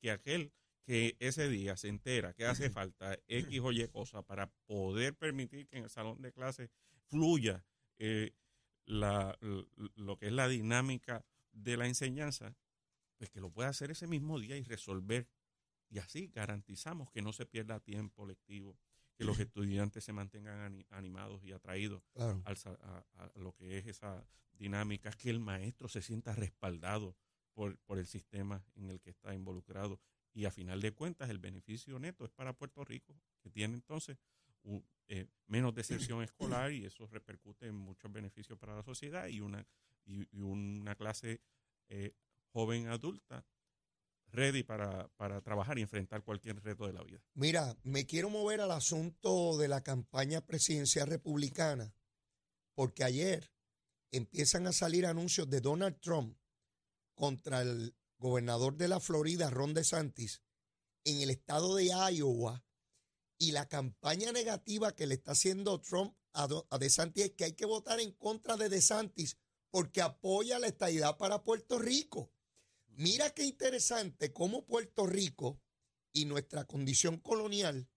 que 0.00 0.10
aquel 0.10 0.52
que 0.84 1.16
ese 1.20 1.48
día 1.48 1.76
se 1.76 1.88
entera 1.88 2.32
que 2.34 2.44
hace 2.44 2.68
falta 2.68 3.16
X 3.28 3.60
o 3.60 3.70
Y 3.72 3.86
cosa 3.88 4.22
para 4.22 4.48
poder 4.66 5.14
permitir 5.14 5.68
que 5.68 5.78
en 5.78 5.84
el 5.84 5.90
salón 5.90 6.20
de 6.20 6.32
clase 6.32 6.70
fluya 7.06 7.64
eh, 7.98 8.32
la, 8.84 9.38
lo 9.40 10.16
que 10.16 10.26
es 10.26 10.32
la 10.32 10.48
dinámica 10.48 11.24
de 11.52 11.76
la 11.76 11.86
enseñanza, 11.86 12.56
pues 13.18 13.30
que 13.30 13.40
lo 13.40 13.50
pueda 13.50 13.68
hacer 13.68 13.90
ese 13.90 14.06
mismo 14.06 14.38
día 14.38 14.56
y 14.56 14.62
resolver. 14.62 15.28
Y 15.88 15.98
así 15.98 16.28
garantizamos 16.28 17.10
que 17.10 17.22
no 17.22 17.32
se 17.32 17.46
pierda 17.46 17.80
tiempo 17.80 18.26
lectivo, 18.26 18.78
que 19.14 19.24
los 19.24 19.38
estudiantes 19.38 20.04
se 20.04 20.12
mantengan 20.12 20.84
animados 20.90 21.44
y 21.44 21.52
atraídos 21.52 22.02
a, 22.16 23.32
lo 23.36 23.54
que 23.54 23.78
es 23.78 23.86
esa 23.86 24.26
dinámica, 24.54 25.10
que 25.10 25.30
el 25.30 25.40
maestro 25.40 25.88
se 25.88 26.00
sienta 26.00 26.34
respaldado 26.34 27.14
por, 27.52 27.76
por 27.80 27.98
el 27.98 28.06
sistema 28.06 28.64
en 28.74 28.88
el 28.90 29.00
que 29.00 29.10
está 29.10 29.34
involucrado. 29.34 30.00
Y 30.32 30.46
a 30.46 30.50
final 30.50 30.80
de 30.80 30.92
cuentas, 30.92 31.28
el 31.28 31.38
beneficio 31.38 31.98
neto 31.98 32.24
es 32.24 32.30
para 32.30 32.54
Puerto 32.54 32.82
Rico, 32.84 33.14
que 33.42 33.50
tiene 33.50 33.74
entonces 33.74 34.16
eh, 35.12 35.26
menos 35.46 35.74
deserción 35.74 36.22
escolar 36.22 36.72
y 36.72 36.86
eso 36.86 37.06
repercute 37.06 37.66
en 37.66 37.74
muchos 37.74 38.10
beneficios 38.10 38.58
para 38.58 38.74
la 38.74 38.82
sociedad 38.82 39.26
y 39.26 39.40
una, 39.40 39.66
y, 40.06 40.26
una 40.40 40.94
clase 40.94 41.42
eh, 41.88 42.14
joven 42.48 42.88
adulta 42.88 43.44
ready 44.28 44.62
para, 44.62 45.08
para, 45.18 45.42
trabajar 45.42 45.78
y 45.78 45.82
enfrentar 45.82 46.24
cualquier 46.24 46.62
reto 46.62 46.86
de 46.86 46.94
la 46.94 47.02
vida. 47.02 47.20
Mira, 47.34 47.76
me 47.82 48.06
quiero 48.06 48.30
mover 48.30 48.62
al 48.62 48.70
asunto 48.70 49.58
de 49.58 49.68
la 49.68 49.82
campaña 49.82 50.40
presidencial 50.40 51.06
republicana, 51.06 51.94
porque 52.74 53.04
ayer 53.04 53.52
empiezan 54.10 54.66
a 54.66 54.72
salir 54.72 55.04
anuncios 55.04 55.50
de 55.50 55.60
Donald 55.60 56.00
Trump 56.00 56.38
contra 57.14 57.60
el 57.60 57.94
gobernador 58.16 58.78
de 58.78 58.88
la 58.88 59.00
Florida, 59.00 59.50
Ron 59.50 59.74
DeSantis, 59.74 60.42
en 61.04 61.20
el 61.20 61.28
estado 61.28 61.76
de 61.76 61.88
Iowa 61.88 62.64
y 63.42 63.50
la 63.50 63.68
campaña 63.68 64.30
negativa 64.30 64.94
que 64.94 65.04
le 65.04 65.14
está 65.14 65.32
haciendo 65.32 65.80
Trump 65.80 66.14
a, 66.32 66.46
DeSantis 66.78 67.24
es 67.24 67.30
que 67.32 67.42
hay 67.42 67.54
que 67.54 67.66
votar 67.66 67.98
en 67.98 68.12
contra 68.12 68.56
de 68.56 68.68
DeSantis 68.68 69.36
porque 69.68 70.00
apoya 70.00 70.60
la 70.60 70.68
estadidad 70.68 71.16
para 71.16 71.42
Puerto 71.42 71.80
Rico. 71.80 72.30
Mira 72.90 73.30
qué 73.30 73.42
interesante 73.42 74.32
cómo 74.32 74.64
Puerto 74.64 75.08
Rico 75.08 75.60
y 76.12 76.24
nuestra 76.26 76.66
condición 76.66 77.18
colonial 77.18 77.88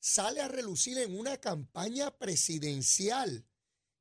sale 0.00 0.42
a 0.42 0.48
relucir 0.48 0.98
en 0.98 1.18
una 1.18 1.38
campaña 1.38 2.18
presidencial. 2.18 3.48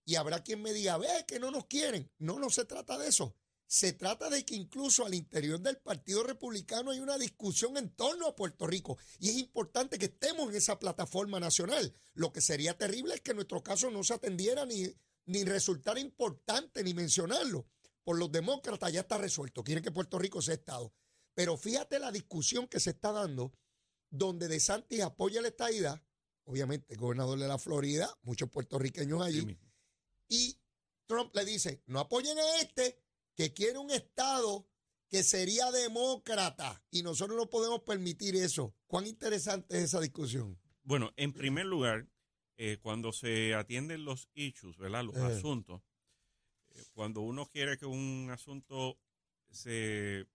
Y 0.04 0.16
habrá 0.16 0.44
quien 0.44 0.62
me 0.62 0.74
diga, 0.74 0.98
ve 0.98 1.24
que 1.26 1.40
no 1.40 1.50
nos 1.50 1.68
quieren. 1.68 2.12
No, 2.18 2.40
no 2.40 2.50
se 2.50 2.66
trata 2.66 2.98
de 2.98 3.08
eso. 3.08 3.38
Se 3.70 3.94
trata 3.94 4.32
de 4.32 4.44
que 4.44 4.56
incluso 4.56 5.06
al 5.06 5.14
interior 5.14 5.60
del 5.60 5.78
Partido 5.78 6.24
Republicano 6.24 6.90
hay 6.90 7.02
una 7.02 7.20
discusión 7.20 7.78
en 7.78 7.92
torno 7.92 8.26
a 8.26 8.36
Puerto 8.36 8.66
Rico 8.66 8.98
y 9.20 9.30
es 9.30 9.38
importante 9.38 10.00
que 10.00 10.06
estemos 10.06 10.50
en 10.50 10.56
esa 10.56 10.80
plataforma 10.80 11.40
nacional. 11.40 11.94
Lo 12.16 12.34
que 12.34 12.42
sería 12.42 12.76
terrible 12.76 13.14
es 13.14 13.22
que 13.22 13.36
nuestro 13.36 13.62
caso 13.62 13.92
no 13.92 14.04
se 14.04 14.16
atendiera 14.16 14.66
ni, 14.66 14.92
ni 15.26 15.44
resultara 15.44 16.00
importante 16.00 16.84
ni 16.84 16.96
mencionarlo. 16.96 17.68
Por 18.04 18.18
los 18.18 18.32
demócratas 18.32 18.92
ya 18.92 19.02
está 19.02 19.20
resuelto, 19.20 19.64
quieren 19.64 19.84
que 19.84 19.92
Puerto 19.92 20.18
Rico 20.18 20.42
sea 20.42 20.56
Estado. 20.56 20.92
Pero 21.36 21.56
fíjate 21.56 22.00
la 22.00 22.12
discusión 22.12 22.68
que 22.68 22.80
se 22.80 22.90
está 22.90 23.12
dando 23.12 23.54
donde 24.10 24.48
De 24.48 24.60
Santis 24.60 25.02
apoya 25.02 25.44
la 25.44 25.50
estadidad, 25.50 26.02
obviamente 26.46 26.96
el 26.96 27.00
gobernador 27.00 27.38
de 27.38 27.48
la 27.48 27.60
Florida, 27.60 28.18
muchos 28.24 28.50
puertorriqueños 28.50 29.22
allí, 29.22 29.56
y 30.28 30.60
Trump 31.06 31.36
le 31.36 31.46
dice, 31.46 31.84
no 31.86 32.00
apoyen 32.00 32.36
a 32.40 32.62
este, 32.62 33.00
que 33.40 33.54
quiere 33.54 33.80
un 33.80 33.90
Estado 33.90 34.68
que 35.08 35.24
sería 35.24 35.72
demócrata 35.72 36.84
y 36.92 37.04
nosotros 37.04 37.38
no 37.38 37.50
podemos 37.50 37.84
permitir 37.84 38.36
eso. 38.36 38.76
¿Cuán 38.86 39.08
interesante 39.08 39.78
es 39.78 39.86
esa 39.86 40.02
discusión? 40.02 40.60
Bueno, 40.84 41.14
en 41.16 41.32
primer 41.32 41.66
lugar, 41.66 42.10
eh, 42.58 42.80
cuando 42.82 43.14
se 43.14 43.56
atienden 43.56 44.04
los 44.04 44.28
issues, 44.34 44.76
¿verdad? 44.76 45.06
Los 45.06 45.16
eh. 45.16 45.22
asuntos, 45.22 45.82
eh, 46.72 46.84
cuando 46.92 47.22
uno 47.22 47.46
quiere 47.46 47.78
que 47.78 47.86
un 47.86 48.30
asunto 48.30 49.00
se, 49.50 50.28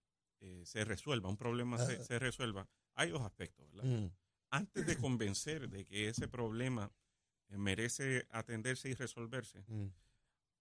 se 0.63 0.83
resuelva, 0.83 1.29
un 1.29 1.37
problema 1.37 1.77
se, 1.77 2.17
resuelva, 2.17 2.67
hay 2.95 3.11
dos 3.11 3.21
aspectos, 3.21 3.71
¿verdad? 3.71 3.83
Mm. 3.83 4.11
Antes 4.49 4.87
de 4.87 4.97
convencer 4.97 5.69
de 5.69 5.85
que 5.85 6.09
ese 6.09 6.27
problema 6.27 6.91
merece 7.49 8.25
atenderse 8.31 8.89
y 8.89 8.95
resolverse, 8.95 9.63
mm 9.67 10.04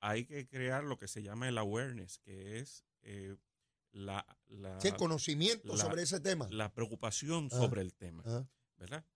hay 0.04 0.26
que 0.26 0.46
crear 0.46 0.84
lo 0.84 0.98
que 0.98 1.08
se 1.08 1.22
llama 1.22 1.48
el 1.48 1.56
awareness, 1.56 2.18
que 2.18 2.58
es 2.58 2.84
eh, 3.02 3.36
la, 3.90 4.26
el 4.48 4.96
conocimiento 4.96 5.78
sobre 5.78 6.02
ese 6.02 6.20
tema. 6.20 6.46
La 6.50 6.74
preocupación 6.74 7.48
ah, 7.50 7.56
sobre 7.56 7.80
el 7.80 7.94
tema, 7.94 8.22
ah. 8.26 8.46
¿verdad? 8.76 9.06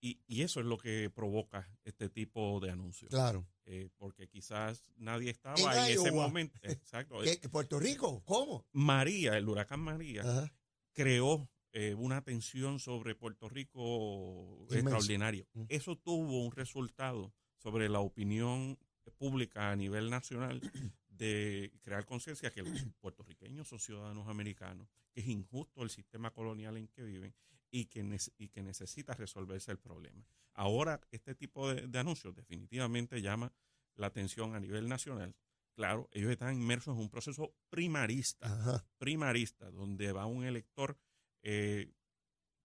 Y, 0.00 0.20
y, 0.26 0.42
eso 0.42 0.58
es 0.60 0.66
lo 0.66 0.76
que 0.76 1.08
provoca 1.08 1.70
este 1.84 2.10
tipo 2.10 2.58
de 2.60 2.70
anuncios. 2.70 3.10
Claro. 3.10 3.46
Eh, 3.64 3.88
porque 3.96 4.28
quizás 4.28 4.84
nadie 4.96 5.30
estaba 5.30 5.88
en, 5.88 5.98
ese 5.98 6.10
momento. 6.10 6.58
Exacto. 6.62 7.20
¿Puerto 7.50 7.78
Rico? 7.78 8.22
¿Cómo? 8.26 8.66
María, 8.72 9.38
el 9.38 9.48
huracán 9.48 9.80
María, 9.80 10.52
creó 10.92 11.48
eh, 11.72 11.94
una 11.94 12.22
tensión 12.22 12.80
sobre 12.80 13.14
Puerto 13.14 13.48
Rico 13.48 14.66
extraordinario. 14.68 15.46
Mm. 15.54 15.66
Eso 15.68 15.96
tuvo 15.96 16.44
un 16.44 16.52
resultado 16.52 17.32
sobre 17.56 17.88
la 17.88 18.00
opinión 18.00 18.78
pública 19.10 19.70
a 19.70 19.76
nivel 19.76 20.10
nacional 20.10 20.60
de 21.08 21.72
crear 21.82 22.04
conciencia 22.04 22.50
que 22.50 22.62
los 22.62 22.84
puertorriqueños 23.00 23.68
son 23.68 23.78
ciudadanos 23.78 24.28
americanos, 24.28 24.88
que 25.12 25.20
es 25.20 25.28
injusto 25.28 25.82
el 25.82 25.90
sistema 25.90 26.30
colonial 26.32 26.76
en 26.76 26.88
que 26.88 27.02
viven 27.02 27.34
y 27.70 27.86
que, 27.86 28.18
y 28.38 28.48
que 28.48 28.62
necesita 28.62 29.14
resolverse 29.14 29.70
el 29.70 29.78
problema. 29.78 30.26
Ahora, 30.54 31.00
este 31.10 31.34
tipo 31.34 31.72
de, 31.72 31.98
anuncios 31.98 32.34
definitivamente 32.34 33.20
llama 33.20 33.52
la 33.96 34.06
atención 34.06 34.54
a 34.54 34.60
nivel 34.60 34.88
nacional. 34.88 35.34
Claro, 35.74 36.08
ellos 36.12 36.30
están 36.30 36.54
inmersos 36.54 36.94
en 36.94 37.00
un 37.00 37.10
proceso 37.10 37.52
primarista, 37.68 38.86
primarista, 38.98 39.70
donde 39.72 40.12
va 40.12 40.26
un 40.26 40.44
elector 40.44 40.96
eh, 41.42 41.92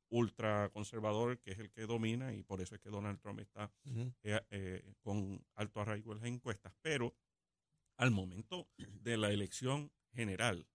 ultraconservador, 0.10 1.39
que 1.39 1.51
es 1.51 1.60
el 1.60 1.70
que 1.72 1.86
domina, 1.86 2.34
y 2.34 2.44
por 2.44 2.62
eso 2.62 2.75
es 2.75 2.82
que 2.82 2.89
Donald 2.89 3.20
Trump 3.20 3.39
está 3.39 3.72
eh, 4.24 4.39
eh, 4.50 4.94
con 5.01 5.46
alto 5.56 5.82
arraigo 5.82 6.12
en 6.13 6.20
las 6.20 6.28
encuestas. 6.28 6.74
Pero 6.82 7.16
al 7.98 8.12
momento 8.12 8.68
de 8.78 9.18
la 9.18 9.32
elección 9.32 9.92
general, 10.13 10.68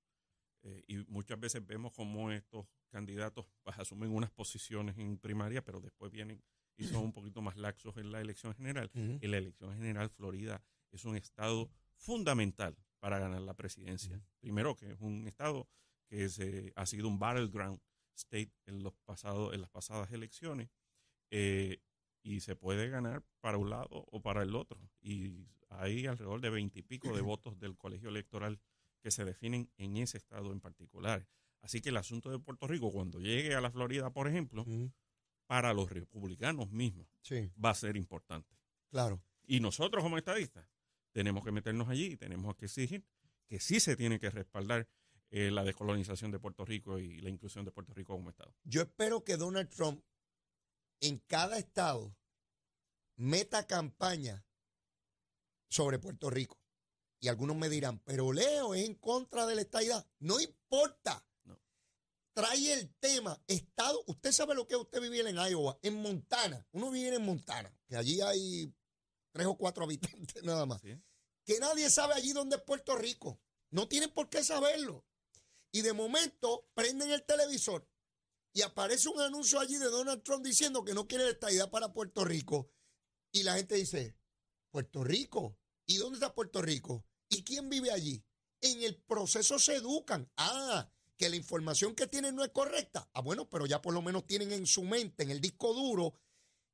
eh, 0.62 0.84
y 0.86 0.96
muchas 1.08 1.38
veces 1.38 1.64
vemos 1.66 1.92
como 1.92 2.30
estos 2.30 2.66
candidatos 2.88 3.46
pues, 3.62 3.78
asumen 3.78 4.10
unas 4.10 4.30
posiciones 4.30 4.96
en 4.98 5.18
primaria, 5.18 5.64
pero 5.64 5.80
después 5.80 6.10
vienen 6.10 6.42
y 6.76 6.84
son 6.84 7.04
un 7.04 7.12
poquito 7.12 7.40
más 7.40 7.56
laxos 7.56 7.96
en 7.98 8.10
la 8.10 8.20
elección 8.20 8.54
general. 8.54 8.90
En 8.94 9.30
la 9.30 9.38
elección 9.38 9.72
general, 9.74 10.10
Florida 10.10 10.62
es 10.90 11.04
un 11.04 11.16
estado 11.16 11.70
fundamental 11.94 12.76
para 12.98 13.18
ganar 13.18 13.42
la 13.42 13.54
presidencia. 13.54 14.20
Primero, 14.40 14.74
que 14.74 14.90
es 14.90 15.00
un 15.00 15.26
estado 15.28 15.68
que 16.08 16.28
se, 16.28 16.72
ha 16.74 16.86
sido 16.86 17.08
un 17.08 17.18
battleground 17.18 17.80
state 18.16 18.52
en, 18.66 18.82
los 18.82 18.94
pasados, 19.04 19.54
en 19.54 19.60
las 19.60 19.70
pasadas 19.70 20.10
elecciones. 20.12 20.70
Eh, 21.30 21.80
y 22.22 22.40
se 22.40 22.56
puede 22.56 22.88
ganar 22.88 23.22
para 23.40 23.58
un 23.58 23.70
lado 23.70 23.88
o 24.10 24.22
para 24.22 24.42
el 24.42 24.56
otro. 24.56 24.80
Y 25.02 25.46
hay 25.68 26.06
alrededor 26.06 26.40
de 26.40 26.50
veintipico 26.50 27.14
de 27.14 27.20
votos 27.22 27.58
del 27.60 27.76
colegio 27.76 28.08
electoral 28.08 28.58
que 29.00 29.10
se 29.10 29.24
definen 29.24 29.70
en 29.76 29.98
ese 29.98 30.16
estado 30.16 30.50
en 30.52 30.60
particular. 30.60 31.28
Así 31.60 31.80
que 31.80 31.90
el 31.90 31.96
asunto 31.96 32.30
de 32.30 32.38
Puerto 32.38 32.66
Rico, 32.66 32.90
cuando 32.90 33.20
llegue 33.20 33.54
a 33.54 33.60
la 33.60 33.70
Florida, 33.70 34.10
por 34.10 34.28
ejemplo, 34.28 34.66
para 35.46 35.72
los 35.74 35.90
republicanos 35.90 36.70
mismos, 36.70 37.06
va 37.62 37.70
a 37.70 37.74
ser 37.74 37.96
importante. 37.96 38.56
Claro. 38.90 39.22
Y 39.46 39.60
nosotros 39.60 40.02
como 40.02 40.16
estadistas 40.16 40.66
tenemos 41.12 41.44
que 41.44 41.52
meternos 41.52 41.88
allí 41.88 42.12
y 42.12 42.16
tenemos 42.16 42.56
que 42.56 42.66
exigir 42.66 43.04
que 43.46 43.60
sí 43.60 43.80
se 43.80 43.96
tiene 43.96 44.18
que 44.18 44.30
respaldar 44.30 44.88
eh, 45.36 45.50
la 45.50 45.64
descolonización 45.64 46.30
de 46.30 46.38
Puerto 46.38 46.64
Rico 46.64 47.00
y 47.00 47.18
la 47.18 47.28
inclusión 47.28 47.64
de 47.64 47.72
Puerto 47.72 47.92
Rico 47.92 48.14
como 48.14 48.30
Estado. 48.30 48.54
Yo 48.62 48.82
espero 48.82 49.24
que 49.24 49.36
Donald 49.36 49.68
Trump 49.68 50.00
en 51.00 51.18
cada 51.26 51.58
estado 51.58 52.16
meta 53.16 53.66
campaña 53.66 54.46
sobre 55.68 55.98
Puerto 55.98 56.30
Rico. 56.30 56.60
Y 57.18 57.26
algunos 57.26 57.56
me 57.56 57.68
dirán, 57.68 57.98
pero 58.04 58.32
Leo 58.32 58.74
es 58.74 58.84
en 58.84 58.94
contra 58.94 59.44
de 59.44 59.56
la 59.56 59.62
estadidad. 59.62 60.06
No 60.20 60.38
importa. 60.38 61.26
Trae 62.32 62.72
el 62.72 62.94
tema, 63.00 63.36
estado, 63.48 64.04
usted 64.06 64.30
sabe 64.30 64.54
lo 64.54 64.68
que 64.68 64.74
es 64.74 64.80
usted 64.80 65.00
vivir 65.00 65.26
en 65.26 65.34
Iowa, 65.34 65.76
en 65.82 66.00
Montana. 66.00 66.64
Uno 66.70 66.92
vive 66.92 67.16
en 67.16 67.24
Montana, 67.24 67.76
que 67.88 67.96
allí 67.96 68.20
hay 68.20 68.72
tres 69.32 69.48
o 69.48 69.56
cuatro 69.56 69.82
habitantes 69.84 70.44
nada 70.44 70.64
más. 70.64 70.80
Que 70.80 71.58
nadie 71.58 71.90
sabe 71.90 72.14
allí 72.14 72.32
dónde 72.32 72.54
es 72.54 72.62
Puerto 72.62 72.94
Rico. 72.94 73.40
No 73.70 73.88
tienen 73.88 74.10
por 74.10 74.28
qué 74.28 74.44
saberlo. 74.44 75.04
Y 75.74 75.82
de 75.82 75.92
momento 75.92 76.70
prenden 76.72 77.10
el 77.10 77.24
televisor 77.24 77.84
y 78.52 78.62
aparece 78.62 79.08
un 79.08 79.20
anuncio 79.20 79.58
allí 79.58 79.76
de 79.76 79.86
Donald 79.86 80.22
Trump 80.22 80.44
diciendo 80.46 80.84
que 80.84 80.94
no 80.94 81.08
quiere 81.08 81.24
la 81.24 81.30
estadidad 81.30 81.68
para 81.68 81.92
Puerto 81.92 82.24
Rico. 82.24 82.70
Y 83.32 83.42
la 83.42 83.56
gente 83.56 83.74
dice, 83.74 84.16
Puerto 84.70 85.02
Rico. 85.02 85.58
¿Y 85.84 85.96
dónde 85.96 86.18
está 86.18 86.32
Puerto 86.32 86.62
Rico? 86.62 87.04
¿Y 87.28 87.42
quién 87.42 87.68
vive 87.68 87.90
allí? 87.90 88.24
En 88.60 88.84
el 88.84 88.94
proceso 89.02 89.58
se 89.58 89.74
educan. 89.74 90.30
Ah, 90.36 90.88
que 91.16 91.28
la 91.28 91.34
información 91.34 91.96
que 91.96 92.06
tienen 92.06 92.36
no 92.36 92.44
es 92.44 92.50
correcta. 92.50 93.10
Ah, 93.12 93.20
bueno, 93.20 93.50
pero 93.50 93.66
ya 93.66 93.82
por 93.82 93.94
lo 93.94 94.00
menos 94.00 94.28
tienen 94.28 94.52
en 94.52 94.68
su 94.68 94.84
mente, 94.84 95.24
en 95.24 95.32
el 95.32 95.40
disco 95.40 95.74
duro, 95.74 96.14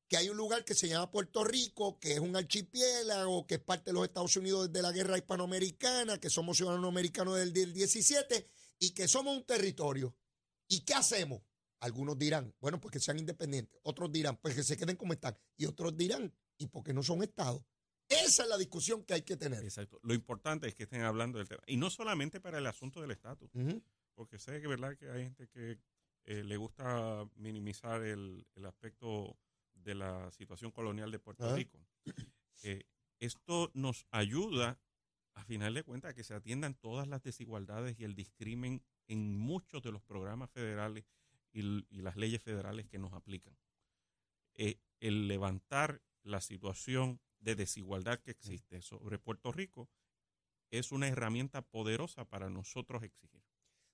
que 0.09 0.19
hay 0.19 0.29
un 0.29 0.37
lugar 0.37 0.63
que 0.67 0.75
se 0.75 0.89
llama 0.89 1.11
Puerto 1.11 1.43
Rico, 1.43 1.99
que 1.99 2.13
es 2.13 2.21
un 2.21 2.37
archipiélago, 2.37 3.47
que 3.47 3.55
es 3.55 3.61
parte 3.61 3.93
de 3.93 3.95
los 3.95 4.05
Estados 4.05 4.37
Unidos 4.37 4.71
desde 4.71 4.83
la 4.83 4.93
guerra 4.93 5.17
hispanoamericana, 5.17 6.21
que 6.21 6.29
somos 6.29 6.59
ciudadanos 6.59 6.89
americanos 6.89 7.39
del 7.39 7.73
17 7.73 8.47
y 8.81 8.91
que 8.91 9.07
somos 9.07 9.37
un 9.37 9.45
territorio. 9.45 10.17
¿Y 10.67 10.81
qué 10.81 10.95
hacemos? 10.95 11.43
Algunos 11.81 12.19
dirán, 12.19 12.53
bueno, 12.61 12.81
pues 12.81 12.93
que 12.93 13.01
sean 13.01 13.19
independientes. 13.19 13.79
Otros 13.85 14.11
dirán, 14.11 14.37
pues 14.39 14.55
que 14.55 14.65
se 14.65 14.77
queden 14.77 14.97
como 14.97 15.13
están. 15.13 15.39
Y 15.57 15.67
otros 15.67 15.97
dirán, 15.97 16.35
¿y 16.59 16.67
por 16.67 16.83
qué 16.83 16.93
no 16.93 17.03
son 17.03 17.23
estados? 17.23 17.65
Esa 18.09 18.43
es 18.43 18.49
la 18.49 18.59
discusión 18.59 19.05
que 19.05 19.15
hay 19.15 19.23
que 19.23 19.37
tener. 19.37 19.63
Exacto. 19.63 20.01
Lo 20.03 20.15
importante 20.15 20.67
es 20.67 20.75
que 20.75 20.83
estén 20.83 21.03
hablando 21.03 21.39
del 21.39 21.49
tema. 21.49 21.63
Y 21.67 21.77
no 21.77 21.91
solamente 21.91 22.41
para 22.41 22.59
el 22.59 22.67
asunto 22.67 23.01
del 23.01 23.13
estatus, 23.13 23.51
porque 24.15 24.39
sé 24.39 24.61
que 24.61 24.67
verdad 24.67 24.97
que 24.97 25.11
hay 25.11 25.25
gente 25.25 25.49
que 25.49 25.79
eh, 26.25 26.43
le 26.43 26.57
gusta 26.57 27.29
minimizar 27.37 28.03
el, 28.03 28.47
aspecto 28.67 29.39
de 29.75 29.95
la 29.95 30.31
situación 30.33 30.73
colonial 30.73 31.11
de 31.11 31.19
Puerto 31.19 31.55
Rico. 31.55 31.79
Eh, 32.63 32.85
esto 33.21 33.71
nos 33.73 34.07
ayuda, 34.11 34.79
a 35.35 35.45
final 35.45 35.75
de 35.75 35.83
cuentas, 35.83 36.15
que 36.15 36.25
se 36.25 36.35
atiendan 36.35 36.75
todas 36.75 37.09
las 37.09 37.23
desigualdades 37.23 37.99
y 37.99 38.05
el 38.05 38.15
discrimen 38.15 38.83
en 39.07 39.37
muchos 39.37 39.83
de 39.83 39.93
los 39.93 40.03
programas 40.03 40.51
federales 40.51 41.05
y, 41.53 41.63
las 42.01 42.17
leyes 42.17 42.43
federales 42.43 42.87
que 42.87 42.99
nos 42.99 43.13
aplican. 43.13 43.57
Eh, 44.55 44.81
el 45.01 45.29
levantar 45.29 46.03
la 46.23 46.41
situación 46.41 47.21
de 47.39 47.55
desigualdad 47.55 48.21
que 48.21 48.31
existe 48.31 48.83
sobre 48.83 49.19
Puerto 49.19 49.53
Rico 49.53 49.89
es 50.71 50.93
una 50.93 51.09
herramienta 51.09 51.63
poderosa 51.63 52.25
para 52.25 52.51
nosotros 52.51 53.03
exigir. 53.03 53.43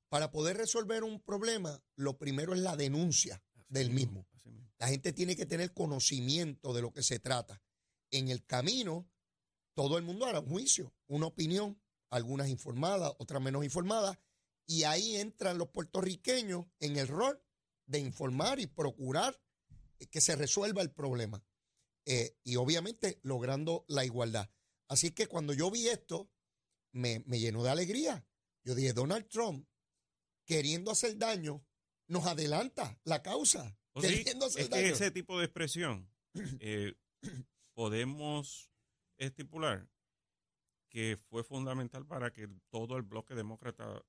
Para 0.08 0.30
poder 0.30 0.56
resolver 0.56 1.04
un 1.04 1.20
problema, 1.20 1.82
lo 1.96 2.18
primero 2.18 2.54
es 2.54 2.60
la 2.60 2.76
denuncia 2.76 3.42
del 3.68 3.90
mismo. 3.90 4.28
La 4.78 4.88
gente 4.88 5.12
tiene 5.12 5.36
que 5.36 5.46
tener 5.46 5.72
conocimiento 5.72 6.74
de 6.74 6.82
lo 6.82 6.92
que 6.92 7.02
se 7.02 7.18
trata. 7.18 7.62
En 8.10 8.28
el 8.28 8.44
camino, 8.44 9.08
todo 9.76 9.98
el 9.98 10.04
mundo 10.04 10.24
hará 10.24 10.40
un 10.40 10.48
juicio, 10.48 10.94
una 11.06 11.26
opinión, 11.26 11.78
algunas 12.08 12.48
informadas, 12.48 13.12
otras 13.18 13.42
menos 13.42 13.62
informadas, 13.62 14.18
y 14.66 14.84
ahí 14.84 15.16
entran 15.16 15.58
los 15.58 15.68
puertorriqueños 15.68 16.64
en 16.80 16.96
el 16.96 17.06
rol 17.06 17.40
de 17.84 17.98
informar 17.98 18.58
y 18.58 18.66
procurar 18.66 19.38
que 20.10 20.20
se 20.22 20.34
resuelva 20.34 20.80
el 20.80 20.90
problema. 20.90 21.44
Eh, 22.06 22.38
y 22.42 22.56
obviamente 22.56 23.20
logrando 23.22 23.84
la 23.86 24.04
igualdad. 24.04 24.50
Así 24.88 25.10
que 25.10 25.26
cuando 25.26 25.52
yo 25.52 25.70
vi 25.70 25.88
esto, 25.88 26.30
me, 26.92 27.22
llenó 27.26 27.62
de 27.62 27.70
alegría. 27.70 28.26
Yo 28.64 28.74
dije, 28.74 28.94
Donald 28.94 29.28
Trump, 29.28 29.68
queriendo 30.46 30.90
hacer 30.90 31.18
daño, 31.18 31.62
nos 32.08 32.24
adelanta 32.24 32.98
la 33.04 33.22
causa. 33.22 33.78
queriendo 34.00 34.46
hacer 34.46 34.70
daño. 34.70 34.86
ese 34.86 35.10
tipo 35.10 35.38
de 35.38 35.44
expresión 35.44 36.10
eh, 36.60 36.94
podemos 37.74 38.70
estipular 39.18 39.88
que 40.88 41.16
fue 41.28 41.44
fundamental 41.44 42.06
para 42.06 42.32
que 42.32 42.48
todo 42.70 42.96
el 42.96 43.02
bloque 43.02 43.34
demócrata 43.34 44.02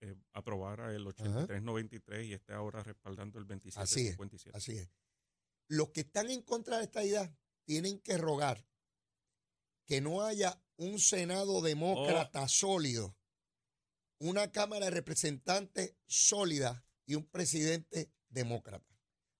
eh, 0.00 0.14
aprobara 0.32 0.94
el 0.94 1.06
83-93 1.06 2.26
y 2.26 2.32
esté 2.32 2.52
ahora 2.52 2.82
respaldando 2.82 3.38
el 3.38 3.46
27-57. 3.46 4.50
Así 4.54 4.78
es 4.78 4.90
los 5.72 5.88
que 5.90 6.02
están 6.02 6.30
en 6.30 6.42
contra 6.42 6.78
de 6.78 6.84
esta 6.84 7.02
idea 7.02 7.34
tienen 7.64 7.98
que 8.00 8.18
rogar 8.18 8.66
que 9.86 10.02
no 10.02 10.22
haya 10.22 10.62
un 10.76 10.98
Senado 10.98 11.62
demócrata 11.62 12.42
oh. 12.42 12.48
sólido, 12.48 13.16
una 14.18 14.52
Cámara 14.52 14.86
de 14.86 14.90
Representantes 14.90 15.96
sólida 16.06 16.84
y 17.06 17.14
un 17.14 17.24
presidente 17.26 18.12
demócrata. 18.28 18.86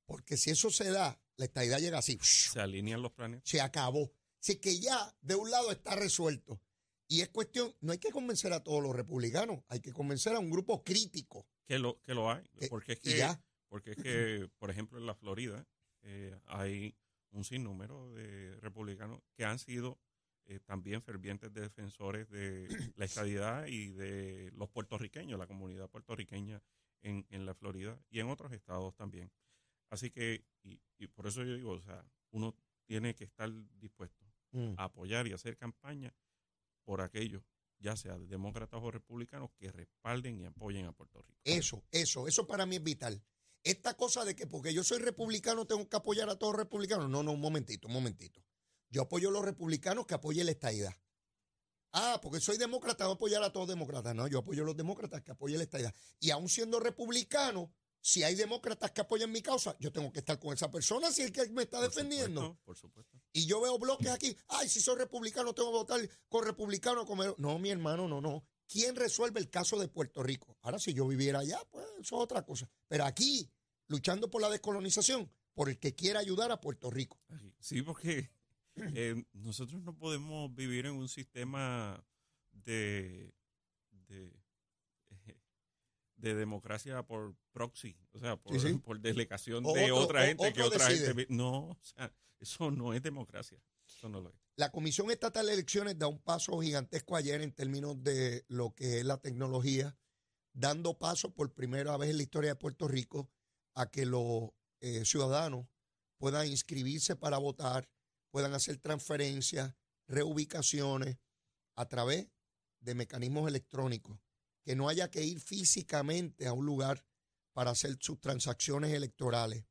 Porque 0.07 0.39
si 0.39 0.51
eso 0.51 0.71
se 0.71 0.91
da, 0.91 1.21
la 1.37 1.45
estadidad 1.45 1.81
llega 1.81 1.99
así. 1.99 2.19
Se 2.23 2.61
alinean 2.61 3.03
los 3.03 3.13
planes. 3.13 3.43
Se 3.45 3.61
acabó. 3.61 4.11
Así 4.43 4.57
que 4.57 4.81
ya 4.81 5.15
de 5.21 5.37
un 5.37 5.51
lado 5.51 5.71
está 5.71 5.95
resuelto. 5.95 6.61
Y 7.07 7.21
es 7.21 7.29
cuestión, 7.29 7.73
no 7.81 7.93
hay 7.93 7.99
que 7.99 8.11
convencer 8.11 8.53
a 8.53 8.65
todos 8.65 8.83
los 8.83 8.97
republicanos, 8.97 9.63
hay 9.69 9.81
que 9.81 9.93
convencer 9.93 10.35
a 10.35 10.41
un 10.41 10.51
grupo 10.51 10.83
crítico. 10.83 11.47
Que 11.65 11.79
lo, 11.79 12.01
que 12.03 12.15
lo 12.15 12.31
hay. 12.31 12.43
Porque 12.69 12.95
es 12.95 13.01
que, 13.01 13.29
porque 13.69 13.91
es 13.93 13.97
que, 13.99 14.51
por 14.59 14.71
ejemplo, 14.71 14.99
en 14.99 15.07
la 15.07 15.15
Florida, 15.15 15.67
eh, 16.03 16.37
hay 16.47 16.97
un 17.31 17.45
sinnúmero 17.45 18.13
de 18.15 18.59
republicanos 18.61 19.21
que 19.35 19.45
han 19.45 19.59
sido 19.59 20.01
eh, 20.47 20.59
también 20.59 21.03
fervientes 21.03 21.53
defensores 21.53 22.29
de 22.29 22.67
la 22.97 23.05
estadidad 23.05 23.67
y 23.67 23.91
de 23.91 24.51
los 24.55 24.69
puertorriqueños, 24.71 25.39
la 25.39 25.47
comunidad 25.47 25.89
puertorriqueña 25.89 26.61
en, 27.03 27.27
en 27.31 27.47
la 27.47 27.55
Florida 27.55 28.01
y 28.11 28.21
en 28.21 28.29
otros 28.29 28.53
estados 28.53 28.97
también. 28.97 29.31
Así 29.91 30.11
que, 30.11 30.45
y, 30.63 31.07
por 31.09 31.27
eso 31.27 31.45
yo 31.45 31.55
digo, 31.55 31.73
o 31.73 31.81
sea, 31.81 32.05
uno 32.31 32.57
tiene 32.87 33.15
que 33.15 33.25
estar 33.25 33.51
dispuesto 33.79 34.22
mm. 34.53 34.75
a 34.77 34.85
apoyar 34.85 35.27
y 35.27 35.33
hacer 35.33 35.57
campaña 35.57 36.15
por 36.85 37.01
aquellos, 37.01 37.43
ya 37.79 37.97
sea 37.97 38.19
demócratas 38.19 38.81
o 38.83 38.91
republicanos, 38.91 39.51
que 39.59 39.71
respalden 39.71 40.39
y 40.41 40.45
apoyen 40.45 40.87
a 40.87 40.93
Puerto 40.93 41.23
Rico. 41.23 41.41
Eso, 41.45 41.83
eso, 41.91 42.29
eso 42.29 42.47
para 42.47 42.67
mí 42.67 42.77
es 42.77 42.83
vital. 42.83 43.23
Esta 43.65 43.95
cosa 43.95 44.25
de 44.25 44.35
que 44.35 44.47
porque 44.47 44.75
yo 44.75 44.83
soy 44.83 44.99
republicano 44.99 45.67
tengo 45.67 45.89
que 45.89 45.97
apoyar 45.97 46.29
a 46.29 46.37
todos 46.37 46.55
los 46.55 46.61
republicanos. 46.61 47.09
No, 47.09 47.23
no, 47.23 47.33
un 47.33 47.41
momentito, 47.41 47.87
un 47.87 47.95
momentito. 47.95 48.43
Yo 48.91 49.03
apoyo 49.03 49.29
a 49.29 49.33
los 49.33 49.45
republicanos 49.45 50.07
que 50.07 50.15
apoyen 50.15 50.47
la 50.47 50.53
estadidad. 50.53 50.95
Ah, 51.93 52.19
porque 52.23 52.41
soy 52.41 52.57
demócrata, 52.57 53.05
voy 53.05 53.13
a 53.13 53.15
apoyar 53.15 53.43
a 53.43 53.53
todos 53.53 53.69
los 53.69 53.77
demócratas. 53.77 54.15
No, 54.15 54.27
yo 54.27 54.39
apoyo 54.39 54.63
a 54.63 54.67
los 54.67 54.77
demócratas 54.77 55.23
que 55.23 55.33
apoyen 55.33 55.59
la 55.59 55.65
estadidad. 55.65 55.95
Y 56.19 56.31
aún 56.31 56.49
siendo 56.49 56.81
republicano, 56.81 57.71
si 58.03 58.25
hay 58.25 58.35
demócratas 58.35 58.91
que 58.91 59.01
apoyan 59.01 59.31
mi 59.31 59.41
causa, 59.41 59.77
yo 59.79 59.93
tengo 59.93 60.13
que 60.13 60.19
estar 60.19 60.39
con 60.41 60.53
esa 60.53 60.71
persona 60.71 61.11
si 61.13 61.23
es 61.23 61.29
el 61.29 61.33
que 61.33 61.49
me 61.51 61.63
está 61.63 61.81
defendiendo. 61.81 62.59
por 62.65 62.77
supuesto. 62.77 63.17
Y 63.33 63.47
yo 63.47 63.61
veo 63.61 63.79
bloques 63.79 64.09
aquí, 64.09 64.37
ay, 64.49 64.69
si 64.69 64.81
soy 64.81 64.97
republicano 64.97 65.55
tengo 65.55 65.71
que 65.71 65.79
votar 65.79 66.11
con 66.29 66.45
republicano. 66.45 67.07
Con... 67.07 67.35
No, 67.39 67.59
mi 67.61 67.71
hermano, 67.71 68.09
no, 68.09 68.21
no. 68.21 68.45
¿Quién 68.67 68.97
resuelve 68.97 69.39
el 69.39 69.49
caso 69.49 69.79
de 69.79 69.87
Puerto 69.87 70.23
Rico? 70.23 70.59
Ahora, 70.63 70.81
si 70.81 70.93
yo 70.93 71.07
viviera 71.07 71.39
allá, 71.39 71.61
pues 71.71 71.87
eso 72.01 72.17
es 72.17 72.23
otra 72.23 72.45
cosa. 72.45 72.69
Pero 72.89 73.05
aquí, 73.05 73.49
luchando 73.87 74.29
por 74.29 74.43
la 74.43 74.51
descolonización, 74.51 75.31
por 75.55 75.69
el 75.69 75.79
que 75.79 75.95
quiera 75.95 76.19
ayudar 76.19 76.51
a 76.51 76.61
Puerto 76.61 76.91
Rico. 76.91 77.21
Sí, 77.61 77.83
porque 77.83 78.33
eh, 78.95 79.23
nosotros 79.33 79.81
no 79.83 79.97
podemos 79.97 80.53
vivir 80.55 80.87
en 80.87 80.95
un 80.95 81.09
sistema 81.09 82.05
de, 82.51 83.33
de 84.09 84.42
de 86.23 86.37
democracia 86.37 87.03
por 87.03 87.35
proxy, 87.51 87.97
o 88.13 88.19
sea, 88.21 88.37
por, 88.37 88.83
por 88.83 89.01
delegación 89.01 89.65
de 89.65 89.91
otra 89.91 90.25
gente 90.27 90.53
que 90.53 90.63
otra 90.63 90.89
gente. 90.89 91.27
No, 91.29 91.71
o 91.71 91.79
sea, 91.83 92.15
eso 92.39 92.71
no 92.71 92.95
es 92.95 93.03
democracia. 93.03 93.61
Eso 93.85 94.09
no 94.09 94.21
lo 94.21 94.31
es. 94.31 94.37
La 94.55 94.71
Comisión 94.71 95.11
Estatal 95.11 95.47
de 95.47 95.55
Elecciones 95.55 95.99
da 95.99 96.07
un 96.07 96.21
paso 96.21 96.61
gigantesco 96.61 97.17
ayer 97.17 97.43
en 97.43 97.53
términos 97.53 98.03
de 98.05 98.45
lo 98.49 98.73
que 98.73 99.01
es 99.01 99.05
la 99.05 99.19
tecnología, 99.19 99.99
dando 100.53 100.97
paso 100.97 101.35
por 101.35 101.53
primera 101.53 101.97
vez 101.97 102.11
en 102.11 102.19
la 102.19 102.23
historia 102.23 102.51
de 102.51 102.57
Puerto 102.57 102.87
Rico 102.87 103.29
a 103.75 103.91
que 103.91 104.07
los 104.07 104.51
eh, 104.81 105.05
ciudadanos 105.05 105.67
puedan 106.19 106.47
inscribirse 106.47 107.17
para 107.17 107.39
votar, 107.39 107.91
puedan 108.31 108.55
hacer 108.55 108.77
transferencias, 108.77 109.75
reubicaciones 110.07 111.19
a 111.75 111.89
través 111.89 112.29
de 112.79 112.95
mecanismos 112.95 113.49
electrónicos 113.49 114.21
que 114.63 114.77
no 114.77 114.89
haya 114.89 115.11
que 115.11 115.25
ir 115.25 115.41
físicamente 115.41 116.47
a 116.47 116.53
un 116.53 116.67
lugar 116.67 117.05
para 117.53 117.73
hacer 117.73 117.97
sus 118.01 118.21
transacciones 118.21 118.93
electorales. 118.93 119.65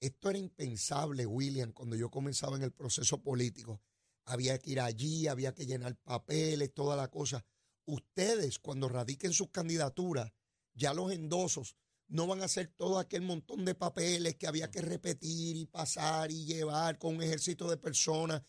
Esto 0.00 0.30
era 0.30 0.38
impensable, 0.38 1.26
William, 1.26 1.72
cuando 1.72 1.96
yo 1.96 2.10
comenzaba 2.10 2.56
en 2.56 2.62
el 2.62 2.72
proceso 2.72 3.22
político. 3.22 3.80
Había 4.26 4.58
que 4.58 4.70
ir 4.70 4.80
allí, 4.80 5.26
había 5.28 5.54
que 5.54 5.66
llenar 5.66 5.96
papeles, 5.96 6.72
toda 6.72 6.96
la 6.96 7.10
cosa. 7.10 7.44
Ustedes, 7.86 8.58
cuando 8.58 8.88
radiquen 8.88 9.32
sus 9.32 9.50
candidaturas, 9.50 10.32
ya 10.72 10.94
los 10.94 11.12
endosos 11.12 11.76
no 12.08 12.26
van 12.26 12.42
a 12.42 12.44
hacer 12.44 12.68
todo 12.76 12.98
aquel 12.98 13.22
montón 13.22 13.64
de 13.64 13.74
papeles 13.74 14.36
que 14.36 14.46
había 14.46 14.70
que 14.70 14.82
repetir 14.82 15.56
y 15.56 15.66
pasar 15.66 16.30
y 16.30 16.44
llevar 16.44 16.98
con 16.98 17.16
un 17.16 17.22
ejército 17.22 17.68
de 17.68 17.76
personas, 17.76 18.42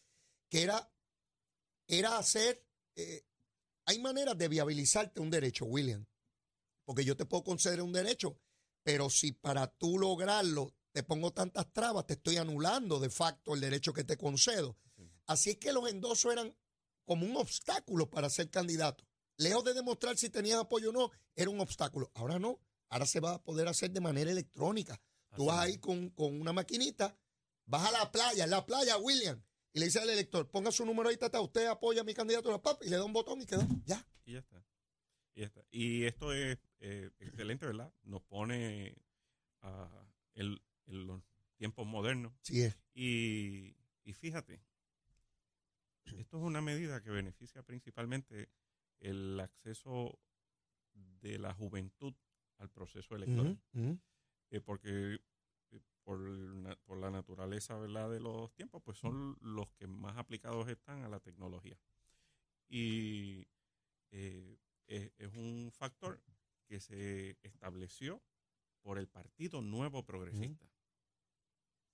que 0.50 0.64
era, 0.64 0.92
era 1.88 2.18
hacer 2.18 2.66
eh, 2.96 3.26
hay 3.86 4.00
maneras 4.00 4.38
de 4.38 4.48
viabilizarte 4.48 5.20
un 5.22 5.30
derecho, 5.30 5.66
William. 5.66 6.06
Porque 6.86 7.06
yo 7.06 7.16
te 7.16 7.26
puedo 7.26 7.44
conceder 7.44 7.82
un 7.82 7.94
derecho, 7.94 8.40
pero 8.84 9.10
si 9.10 9.32
para 9.32 9.68
tú 9.68 9.98
lograrlo 9.98 10.74
te 10.92 11.04
pongo 11.04 11.34
tantas 11.34 11.72
trabas, 11.74 12.06
te 12.08 12.14
estoy 12.14 12.38
anulando 12.38 13.00
de 13.00 13.10
facto 13.10 13.54
el 13.54 13.60
derecho 13.60 13.92
que 13.92 14.04
te 14.04 14.18
concedo. 14.18 14.78
Así 15.26 15.50
es 15.52 15.58
que 15.58 15.74
los 15.74 15.90
endosos 15.90 16.32
eran 16.32 16.56
como 17.04 17.26
un 17.26 17.36
obstáculo 17.36 18.10
para 18.10 18.30
ser 18.30 18.50
candidato. 18.50 19.06
Lejos 19.38 19.64
de 19.66 19.74
demostrar 19.74 20.18
si 20.18 20.30
tenías 20.30 20.60
apoyo 20.60 20.92
o 20.92 20.94
no, 20.94 21.12
era 21.36 21.50
un 21.50 21.60
obstáculo. 21.60 22.12
Ahora 22.14 22.40
no, 22.40 22.60
ahora 22.90 23.06
se 23.06 23.20
va 23.20 23.34
a 23.34 23.44
poder 23.44 23.68
hacer 23.68 23.92
de 23.92 24.00
manera 24.00 24.32
electrónica. 24.32 25.02
Tú 25.36 25.46
vas 25.46 25.60
ahí 25.60 25.78
con, 25.80 26.12
con, 26.12 26.40
una 26.40 26.54
maquinita, 26.54 27.18
vas 27.66 27.90
a 27.90 27.92
la 27.92 28.12
playa, 28.12 28.46
en 28.46 28.52
la 28.52 28.66
playa, 28.66 28.98
William, 28.98 29.44
y 29.76 29.80
le 29.80 29.88
dice 29.88 30.00
al 30.00 30.10
elector, 30.10 30.50
ponga 30.50 30.72
su 30.72 30.86
número 30.86 31.10
ahí, 31.10 31.18
tata, 31.18 31.42
usted 31.42 31.68
apoya 31.68 32.00
a 32.00 32.04
mi 32.06 32.14
candidatura, 32.14 32.62
pap, 32.62 32.82
y 32.82 32.90
le 32.90 32.96
da 32.96 33.04
un 33.04 33.12
botón 33.12 33.42
y 33.42 33.46
quedó, 33.46 33.62
ya. 33.86 34.08
Y 34.24 34.32
ya 34.32 34.40
está. 34.40 34.64
Y, 35.34 35.42
ya 35.42 35.46
está. 35.48 35.66
y 35.70 36.06
esto 36.06 36.32
es 36.32 36.58
eh, 36.80 37.12
excelente, 37.20 37.66
¿verdad? 37.66 37.94
Nos 38.04 38.22
pone 38.22 38.96
en 40.36 40.60
los 40.86 41.22
tiempos 41.58 41.86
modernos. 41.86 42.32
Sí 42.42 42.62
es. 42.62 42.78
Y, 42.94 43.76
y 44.06 44.14
fíjate, 44.14 44.62
esto 46.06 46.38
es 46.38 46.44
una 46.44 46.62
medida 46.62 47.02
que 47.02 47.10
beneficia 47.10 47.62
principalmente 47.62 48.48
el 49.02 49.38
acceso 49.42 50.18
de 50.94 51.38
la 51.38 51.54
juventud 51.54 52.14
al 52.60 52.70
proceso 52.70 53.14
electoral. 53.18 53.60
Eh, 54.52 54.62
porque 54.62 55.20
por, 56.06 56.20
por 56.86 56.98
la 57.00 57.10
naturaleza 57.10 57.78
¿verdad? 57.78 58.10
de 58.10 58.20
los 58.20 58.54
tiempos, 58.54 58.82
pues 58.84 58.98
son 58.98 59.38
los 59.42 59.72
que 59.72 59.88
más 59.88 60.16
aplicados 60.18 60.70
están 60.70 61.04
a 61.04 61.10
la 61.10 61.20
tecnología. 61.20 61.78
Y 62.70 63.48
eh, 64.12 64.58
es, 64.88 65.34
un 65.34 65.72
factor 65.72 66.22
que 66.68 66.80
se 66.80 67.38
estableció 67.42 68.22
por 68.82 69.00
el 69.00 69.08
Partido 69.08 69.62
Nuevo 69.62 70.06
Progresista. 70.06 70.70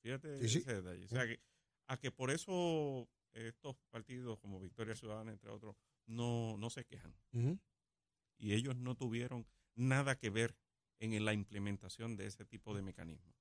Fíjate 0.04 0.45
ese 0.45 0.62
detalle. 0.62 1.06
O 1.06 1.08
sea, 1.08 1.26
que, 1.26 1.39
a 1.88 1.97
que 1.97 2.12
por 2.12 2.32
eso 2.32 3.10
estos 3.34 3.78
partidos 3.89 4.39
como 4.39 4.60
Victoria 4.60 4.95
Ciudadana, 4.95 5.32
entre 5.32 5.50
otros, 5.50 5.76
no, 6.06 6.58
no 6.58 6.69
se 6.69 6.86
quejan. 6.86 7.15
Y 8.38 8.54
ellos 8.54 8.76
no 8.76 8.95
tuvieron 8.95 9.47
nada 9.76 10.17
que 10.17 10.30
ver 10.30 10.58
en 11.00 11.24
la 11.24 11.34
implementación 11.34 12.17
de 12.17 12.28
ese 12.28 12.45
tipo 12.45 12.76
de 12.76 12.82
mecanismos. 12.82 13.40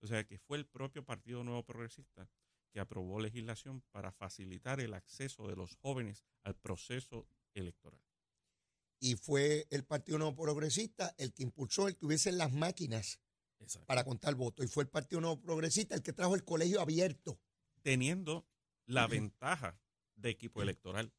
O 0.00 0.06
sea 0.06 0.24
que 0.24 0.38
fue 0.38 0.58
el 0.58 0.66
propio 0.66 1.04
Partido 1.04 1.42
Nuevo 1.42 1.64
Progresista 1.64 2.28
que 2.70 2.80
aprobó 2.80 3.20
legislación 3.20 3.82
para 3.90 4.12
facilitar 4.12 4.80
el 4.80 4.94
acceso 4.94 5.48
de 5.48 5.56
los 5.56 5.76
jóvenes 5.76 6.26
al 6.42 6.54
proceso 6.56 7.26
electoral. 7.54 8.00
Y 9.00 9.16
fue 9.16 9.66
el 9.70 9.84
Partido 9.84 10.18
Nuevo 10.18 10.36
Progresista 10.36 11.14
el 11.18 11.32
que 11.32 11.42
impulsó 11.42 11.88
el 11.88 11.96
que 11.96 12.06
hubiesen 12.06 12.38
las 12.38 12.52
máquinas 12.52 13.20
para 13.86 14.04
contar 14.04 14.34
votos. 14.34 14.64
Y 14.64 14.68
fue 14.68 14.84
el 14.84 14.90
Partido 14.90 15.20
Nuevo 15.20 15.40
Progresista 15.40 15.94
el 15.94 16.02
que 16.02 16.12
trajo 16.12 16.34
el 16.34 16.44
colegio 16.44 16.80
abierto. 16.80 17.40
Teniendo 17.82 18.46
la 18.84 19.06
ventaja 19.06 19.80
de 20.14 20.30
equipo 20.30 20.62
electoral, 20.62 21.12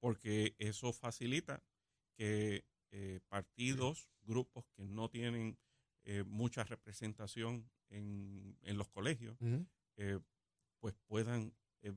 porque 0.00 0.54
eso 0.58 0.92
facilita 0.92 1.64
que 2.14 2.66
eh, 2.90 3.20
partidos, 3.28 4.08
grupos 4.22 4.64
que 4.76 4.86
no 4.86 5.08
tienen 5.08 5.58
eh, 6.04 6.24
mucha 6.24 6.64
representación 6.64 7.70
en, 7.90 8.56
en 8.62 8.78
los 8.78 8.88
colegios, 8.88 9.36
eh, 9.96 10.18
pues 10.80 10.94
puedan 11.06 11.54
eh, 11.82 11.94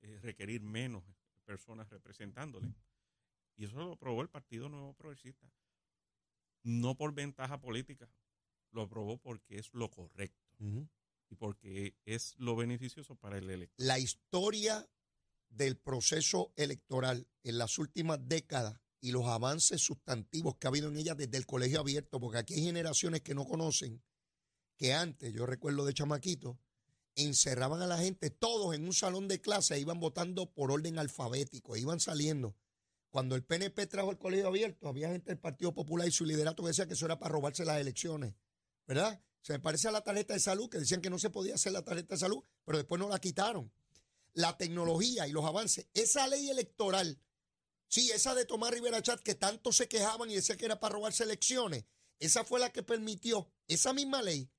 eh, 0.00 0.18
requerir 0.22 0.62
menos 0.62 1.04
personas 1.44 1.88
representándole. 1.90 2.72
Y 3.56 3.64
eso 3.64 3.76
lo 3.76 3.92
aprobó 3.92 4.22
el 4.22 4.28
Partido 4.28 4.68
Nuevo 4.68 4.94
Progresista. 4.94 5.50
No 6.62 6.96
por 6.96 7.14
ventaja 7.14 7.60
política, 7.60 8.10
lo 8.70 8.82
aprobó 8.82 9.18
porque 9.18 9.58
es 9.58 9.72
lo 9.74 9.90
correcto 9.90 10.56
y 11.28 11.34
porque 11.36 11.94
es 12.04 12.34
lo 12.38 12.56
beneficioso 12.56 13.14
para 13.16 13.38
el 13.38 13.50
elector. 13.50 13.86
La 13.86 13.98
historia 13.98 14.88
del 15.50 15.76
proceso 15.76 16.52
electoral 16.56 17.28
en 17.42 17.58
las 17.58 17.78
últimas 17.78 18.18
décadas 18.26 18.80
y 19.00 19.12
los 19.12 19.26
avances 19.26 19.82
sustantivos 19.82 20.56
que 20.56 20.66
ha 20.66 20.70
habido 20.70 20.88
en 20.88 20.96
ella 20.96 21.14
desde 21.14 21.36
el 21.36 21.46
colegio 21.46 21.80
abierto, 21.80 22.18
porque 22.18 22.38
aquí 22.38 22.54
hay 22.54 22.62
generaciones 22.62 23.20
que 23.20 23.34
no 23.34 23.44
conocen 23.44 24.02
que 24.76 24.92
antes, 24.92 25.32
yo 25.32 25.46
recuerdo 25.46 25.84
de 25.84 25.94
chamaquito, 25.94 26.58
encerraban 27.14 27.82
a 27.82 27.86
la 27.86 27.98
gente 27.98 28.30
todos 28.30 28.74
en 28.74 28.84
un 28.84 28.92
salón 28.92 29.28
de 29.28 29.40
clase, 29.40 29.78
iban 29.78 30.00
votando 30.00 30.52
por 30.52 30.70
orden 30.72 30.98
alfabético, 30.98 31.76
iban 31.76 32.00
saliendo. 32.00 32.56
Cuando 33.10 33.36
el 33.36 33.44
PNP 33.44 33.86
trajo 33.86 34.10
el 34.10 34.18
colegio 34.18 34.48
abierto, 34.48 34.88
había 34.88 35.08
gente 35.08 35.30
del 35.30 35.38
Partido 35.38 35.72
Popular 35.72 36.08
y 36.08 36.10
su 36.10 36.24
liderato 36.24 36.62
que 36.62 36.70
decía 36.70 36.86
que 36.86 36.94
eso 36.94 37.06
era 37.06 37.18
para 37.18 37.32
robarse 37.32 37.64
las 37.64 37.80
elecciones, 37.80 38.34
¿verdad? 38.86 39.22
Se 39.40 39.52
me 39.52 39.60
parece 39.60 39.86
a 39.86 39.92
la 39.92 40.02
tarjeta 40.02 40.34
de 40.34 40.40
salud, 40.40 40.68
que 40.68 40.78
decían 40.78 41.00
que 41.00 41.10
no 41.10 41.18
se 41.18 41.30
podía 41.30 41.54
hacer 41.54 41.72
la 41.72 41.84
tarjeta 41.84 42.14
de 42.14 42.18
salud, 42.18 42.42
pero 42.64 42.78
después 42.78 42.98
no 42.98 43.08
la 43.08 43.20
quitaron. 43.20 43.72
La 44.32 44.56
tecnología 44.56 45.28
y 45.28 45.32
los 45.32 45.44
avances, 45.44 45.86
esa 45.94 46.26
ley 46.26 46.50
electoral, 46.50 47.20
sí, 47.86 48.10
esa 48.10 48.34
de 48.34 48.46
Tomás 48.46 48.72
Rivera 48.72 49.00
Chat, 49.00 49.20
que 49.20 49.36
tanto 49.36 49.70
se 49.70 49.86
quejaban 49.86 50.28
y 50.28 50.34
decían 50.34 50.58
que 50.58 50.64
era 50.64 50.80
para 50.80 50.94
robarse 50.94 51.22
elecciones, 51.22 51.84
esa 52.18 52.42
fue 52.42 52.58
la 52.58 52.72
que 52.72 52.82
permitió, 52.82 53.48
esa 53.68 53.92
misma 53.92 54.22
ley, 54.22 54.50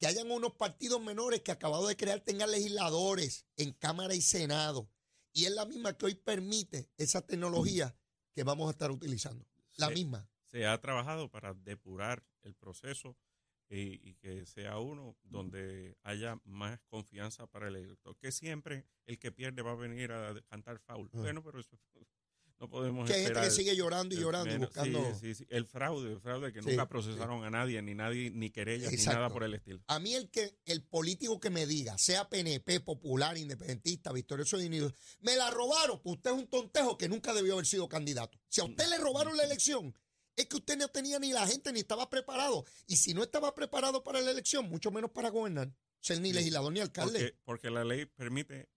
que 0.00 0.06
hayan 0.06 0.30
unos 0.30 0.54
partidos 0.54 1.00
menores 1.02 1.42
que 1.42 1.52
acabado 1.52 1.86
de 1.86 1.96
crear 1.96 2.20
tengan 2.20 2.50
legisladores 2.50 3.46
en 3.56 3.72
Cámara 3.72 4.14
y 4.14 4.22
Senado. 4.22 4.90
Y 5.32 5.44
es 5.44 5.52
la 5.52 5.66
misma 5.66 5.96
que 5.96 6.06
hoy 6.06 6.14
permite 6.14 6.90
esa 6.96 7.20
tecnología 7.20 7.94
que 8.34 8.42
vamos 8.42 8.68
a 8.68 8.70
estar 8.70 8.90
utilizando. 8.90 9.46
La 9.76 9.90
misma. 9.90 10.26
Se 10.46 10.66
ha 10.66 10.80
trabajado 10.80 11.30
para 11.30 11.52
depurar 11.52 12.24
el 12.42 12.54
proceso 12.54 13.16
y, 13.68 14.00
y, 14.08 14.14
que 14.16 14.46
sea 14.46 14.78
uno 14.78 15.16
donde 15.22 15.96
haya 16.02 16.40
más 16.44 16.80
confianza 16.88 17.46
para 17.46 17.68
el 17.68 17.76
elector. 17.76 18.16
Que 18.16 18.32
siempre 18.32 18.86
el 19.06 19.18
que 19.18 19.30
pierde 19.30 19.62
va 19.62 19.72
a 19.72 19.76
venir 19.76 20.12
a 20.12 20.34
cantar 20.48 20.80
foul. 20.80 21.10
Ah. 21.12 21.18
Bueno, 21.18 21.44
pero 21.44 21.60
eso 21.60 21.78
no 22.60 22.68
podemos 22.68 23.08
que 23.08 23.14
hay 23.14 23.24
gente 23.24 23.40
que 23.40 23.50
sigue 23.50 23.74
llorando 23.74 24.14
y 24.14 24.18
llorando 24.18 24.54
y 24.54 24.58
buscando. 24.58 25.14
Sí, 25.18 25.34
sí, 25.34 25.46
El 25.48 25.64
fraude, 25.64 26.12
el 26.12 26.20
fraude 26.20 26.52
que 26.52 26.60
nunca 26.60 26.86
procesaron 26.86 27.42
a 27.42 27.50
nadie, 27.50 27.80
ni 27.80 27.94
nadie, 27.94 28.30
ni 28.30 28.50
querellas, 28.50 28.92
ni 28.92 29.02
nada 29.04 29.30
por 29.30 29.44
el 29.44 29.54
estilo. 29.54 29.80
A 29.86 29.98
mí 29.98 30.14
el 30.14 30.30
que, 30.30 30.58
el 30.66 30.82
político 30.82 31.40
que 31.40 31.48
me 31.48 31.66
diga, 31.66 31.96
sea 31.96 32.28
PNP, 32.28 32.80
popular, 32.80 33.38
independentista, 33.38 34.12
victorioso 34.12 34.58
de 34.58 34.66
unido, 34.66 34.92
me 35.20 35.36
la 35.36 35.50
robaron, 35.50 36.00
pues 36.02 36.16
usted 36.16 36.32
es 36.32 36.36
un 36.36 36.48
tontejo 36.48 36.98
que 36.98 37.08
nunca 37.08 37.32
debió 37.32 37.54
haber 37.54 37.64
sido 37.66 37.88
candidato. 37.88 38.38
Si 38.48 38.60
a 38.60 38.64
usted 38.64 38.88
le 38.88 38.98
robaron 38.98 39.36
la 39.36 39.44
elección, 39.44 39.94
Es 40.36 40.46
que 40.46 40.56
usted 40.56 40.78
no 40.78 40.88
tenía 40.88 41.18
ni 41.18 41.32
la 41.32 41.46
gente 41.46 41.72
ni 41.72 41.80
estaba 41.80 42.08
preparado. 42.08 42.64
Y 42.86 42.96
si 42.96 43.12
no 43.12 43.22
estaba 43.22 43.54
preparado 43.54 44.02
para 44.02 44.20
la 44.20 44.30
elección, 44.30 44.70
mucho 44.70 44.90
menos 44.90 45.10
para 45.10 45.28
gobernar, 45.28 45.70
ser 46.00 46.20
ni 46.20 46.32
legislador 46.32 46.72
ni 46.72 46.80
alcalde. 46.80 47.36
Porque, 47.44 47.68
la 47.68 47.84
ley 47.84 48.06
permite 48.06 48.68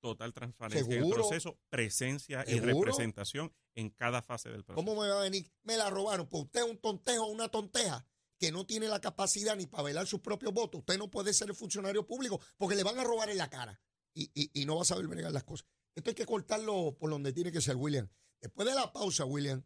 total 0.00 0.32
transparencia 0.32 0.96
en 0.96 1.04
el 1.04 1.10
proceso, 1.10 1.58
presencia 1.68 2.44
y 2.46 2.60
representación 2.60 3.52
en 3.74 3.90
cada 3.90 4.22
fase 4.22 4.50
del 4.50 4.64
proceso. 4.64 4.84
¿Cómo 4.84 5.00
me 5.00 5.08
va 5.08 5.20
a 5.20 5.22
venir? 5.22 5.50
Me 5.62 5.76
la 5.76 5.90
robaron. 5.90 6.28
Pues 6.28 6.44
usted 6.44 6.60
es 6.60 6.70
un 6.70 6.78
tontejo 6.78 7.24
o 7.24 7.30
una 7.30 7.48
tonteja 7.48 8.06
que 8.38 8.52
no 8.52 8.66
tiene 8.66 8.88
la 8.88 9.00
capacidad 9.00 9.56
ni 9.56 9.66
para 9.66 9.84
velar 9.84 10.06
sus 10.06 10.20
propios 10.20 10.52
votos. 10.52 10.80
Usted 10.80 10.98
no 10.98 11.10
puede 11.10 11.32
ser 11.32 11.48
el 11.48 11.54
funcionario 11.54 12.06
público 12.06 12.40
porque 12.56 12.76
le 12.76 12.82
van 12.82 12.98
a 12.98 13.04
robar 13.04 13.30
en 13.30 13.38
la 13.38 13.48
cara 13.50 13.80
y, 14.14 14.30
y, 14.34 14.64
no 14.64 14.76
va 14.76 14.82
a 14.82 14.86
saber 14.86 15.06
bregar 15.06 15.32
las 15.32 15.44
cosas. 15.44 15.66
Esto 15.94 16.10
hay 16.10 16.14
que 16.14 16.26
cortarlo 16.26 16.96
por 16.98 17.10
donde 17.10 17.32
tiene 17.32 17.52
que 17.52 17.60
ser, 17.60 17.76
William. 17.76 18.08
Después 18.40 18.66
de 18.66 18.74
la 18.74 18.92
pausa, 18.92 19.24
William, 19.24 19.62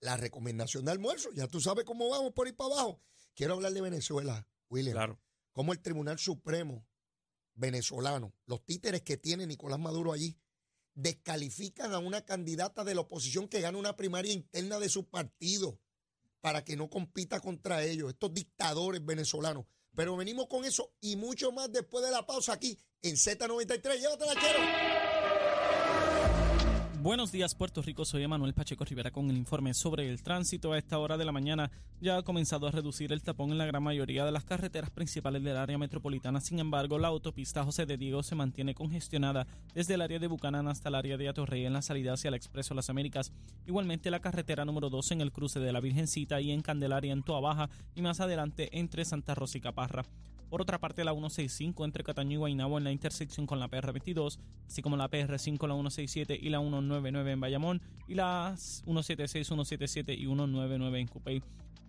la 0.00 0.16
recomendación 0.16 0.84
de 0.84 0.92
almuerzo. 0.92 1.30
Ya 1.32 1.46
tú 1.46 1.60
sabes 1.60 1.84
cómo 1.84 2.08
vamos 2.08 2.32
por 2.32 2.46
ahí 2.46 2.52
para 2.52 2.74
abajo. 2.74 3.00
Quiero 3.34 3.54
hablar 3.54 3.72
de 3.72 3.80
Venezuela, 3.80 4.48
William. 4.68 4.94
Claro. 4.94 5.20
Cómo 5.52 5.72
el 5.72 5.80
Tribunal 5.80 6.18
Supremo 6.18 6.86
venezolano, 7.56 8.32
los 8.46 8.64
títeres 8.64 9.02
que 9.02 9.16
tiene 9.16 9.46
Nicolás 9.46 9.80
Maduro 9.80 10.12
allí, 10.12 10.38
descalifican 10.94 11.92
a 11.92 11.98
una 11.98 12.24
candidata 12.24 12.84
de 12.84 12.94
la 12.94 13.02
oposición 13.02 13.48
que 13.48 13.60
gana 13.60 13.78
una 13.78 13.96
primaria 13.96 14.32
interna 14.32 14.78
de 14.78 14.88
su 14.88 15.08
partido 15.08 15.78
para 16.40 16.64
que 16.64 16.76
no 16.76 16.88
compita 16.88 17.40
contra 17.40 17.82
ellos, 17.82 18.10
estos 18.10 18.32
dictadores 18.32 19.04
venezolanos. 19.04 19.66
Pero 19.94 20.16
venimos 20.16 20.46
con 20.46 20.64
eso 20.64 20.94
y 21.00 21.16
mucho 21.16 21.52
más 21.52 21.72
después 21.72 22.04
de 22.04 22.10
la 22.10 22.26
pausa 22.26 22.52
aquí 22.52 22.78
en 23.02 23.16
Z93. 23.16 23.98
Llévatela, 23.98 24.34
quiero. 24.34 25.05
Buenos 27.06 27.30
días 27.30 27.54
Puerto 27.54 27.82
Rico, 27.82 28.04
soy 28.04 28.24
Emanuel 28.24 28.52
Pacheco 28.52 28.84
Rivera 28.84 29.12
con 29.12 29.30
el 29.30 29.36
informe 29.36 29.74
sobre 29.74 30.10
el 30.10 30.24
tránsito. 30.24 30.72
A 30.72 30.78
esta 30.78 30.98
hora 30.98 31.16
de 31.16 31.24
la 31.24 31.30
mañana 31.30 31.70
ya 32.00 32.16
ha 32.16 32.24
comenzado 32.24 32.66
a 32.66 32.72
reducir 32.72 33.12
el 33.12 33.22
tapón 33.22 33.52
en 33.52 33.58
la 33.58 33.66
gran 33.66 33.84
mayoría 33.84 34.24
de 34.24 34.32
las 34.32 34.42
carreteras 34.42 34.90
principales 34.90 35.44
del 35.44 35.56
área 35.56 35.78
metropolitana. 35.78 36.40
Sin 36.40 36.58
embargo, 36.58 36.98
la 36.98 37.06
autopista 37.06 37.62
José 37.62 37.86
de 37.86 37.96
Diego 37.96 38.24
se 38.24 38.34
mantiene 38.34 38.74
congestionada 38.74 39.46
desde 39.72 39.94
el 39.94 40.02
área 40.02 40.18
de 40.18 40.26
Bucanán 40.26 40.66
hasta 40.66 40.88
el 40.88 40.96
área 40.96 41.16
de 41.16 41.28
Atorrey 41.28 41.64
en 41.64 41.74
la 41.74 41.82
salida 41.82 42.14
hacia 42.14 42.26
el 42.26 42.34
Expreso 42.34 42.74
Las 42.74 42.90
Américas. 42.90 43.30
Igualmente 43.68 44.10
la 44.10 44.18
carretera 44.18 44.64
número 44.64 44.90
2 44.90 45.12
en 45.12 45.20
el 45.20 45.30
cruce 45.30 45.60
de 45.60 45.72
la 45.72 45.78
Virgencita 45.78 46.40
y 46.40 46.50
en 46.50 46.60
Candelaria 46.60 47.12
en 47.12 47.22
Toa 47.22 47.38
Baja 47.38 47.70
y 47.94 48.02
más 48.02 48.18
adelante 48.18 48.68
entre 48.72 49.04
Santa 49.04 49.36
Rosa 49.36 49.58
y 49.58 49.60
Caparra. 49.60 50.02
Por 50.48 50.62
otra 50.62 50.78
parte, 50.78 51.04
la 51.04 51.12
165 51.12 51.84
entre 51.84 52.04
Cataño 52.04 52.32
y 52.32 52.36
Guaynabo 52.36 52.78
en 52.78 52.84
la 52.84 52.92
intersección 52.92 53.46
con 53.46 53.58
la 53.58 53.68
PR22, 53.68 54.38
así 54.66 54.80
como 54.80 54.96
la 54.96 55.10
PR5, 55.10 55.66
la 55.66 55.74
167 55.74 56.38
y 56.40 56.48
la 56.50 56.60
199 56.60 57.32
en 57.32 57.40
Bayamón, 57.40 57.82
y 58.06 58.14
las 58.14 58.82
176, 58.84 59.46
177 59.46 60.14
y 60.14 60.26
199 60.26 61.00
en 61.00 61.08
Cupey. 61.08 61.42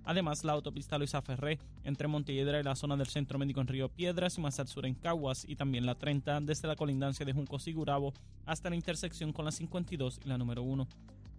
Además, 0.08 0.46
la 0.46 0.54
autopista 0.54 0.98
Luisa 0.98 1.22
Ferré 1.22 1.60
entre 1.84 2.08
Montelledra 2.08 2.60
y 2.60 2.64
la 2.64 2.78
zona 2.78 2.96
del 2.96 3.08
Centro 3.08 3.38
Médico 3.38 3.60
en 3.60 3.68
Río 3.68 3.90
Piedras 3.90 4.38
y 4.38 4.42
más 4.42 4.58
al 4.58 4.70
sur 4.70 4.86
en 4.86 4.96
Caguas 4.96 5.44
y 5.46 5.58
también 5.58 5.86
la 5.86 5.96
30 5.96 6.40
desde 6.42 6.70
la 6.70 6.78
colindancia 6.78 7.26
de 7.26 7.34
Juncos 7.34 7.68
y 7.68 7.74
Gurabo 7.74 8.14
hasta 8.46 8.70
la 8.70 8.78
intersección 8.78 9.34
con 9.34 9.44
la 9.44 9.52
52 9.52 10.22
y 10.24 10.30
la 10.30 10.38
número 10.38 10.64
1. 10.64 10.88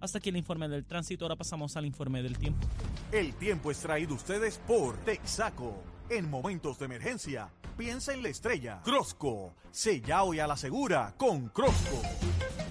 Hasta 0.01 0.19
aquí 0.19 0.29
el 0.29 0.37
informe 0.37 0.69
del 0.69 0.85
tránsito, 0.85 1.25
ahora 1.25 1.37
pasamos 1.37 1.79
al 1.79 1.87
informe 1.87 2.23
del 2.23 2.37
tiempo. 2.37 2.69
El 3.11 3.33
tiempo 3.35 3.71
es 3.71 3.81
traído 3.81 4.15
ustedes 4.15 4.59
por 4.59 4.99
Texaco. 4.99 5.98
En 6.11 6.31
momentos 6.31 6.79
de 6.79 6.87
emergencia, 6.87 7.51
piensa 7.77 8.15
en 8.15 8.23
la 8.23 8.31
estrella. 8.31 8.81
Crosco, 8.83 9.55
sella 9.71 10.23
hoy 10.23 10.39
a 10.39 10.47
la 10.47 10.57
segura 10.57 11.13
con 11.19 11.51
Crosco. 11.51 12.01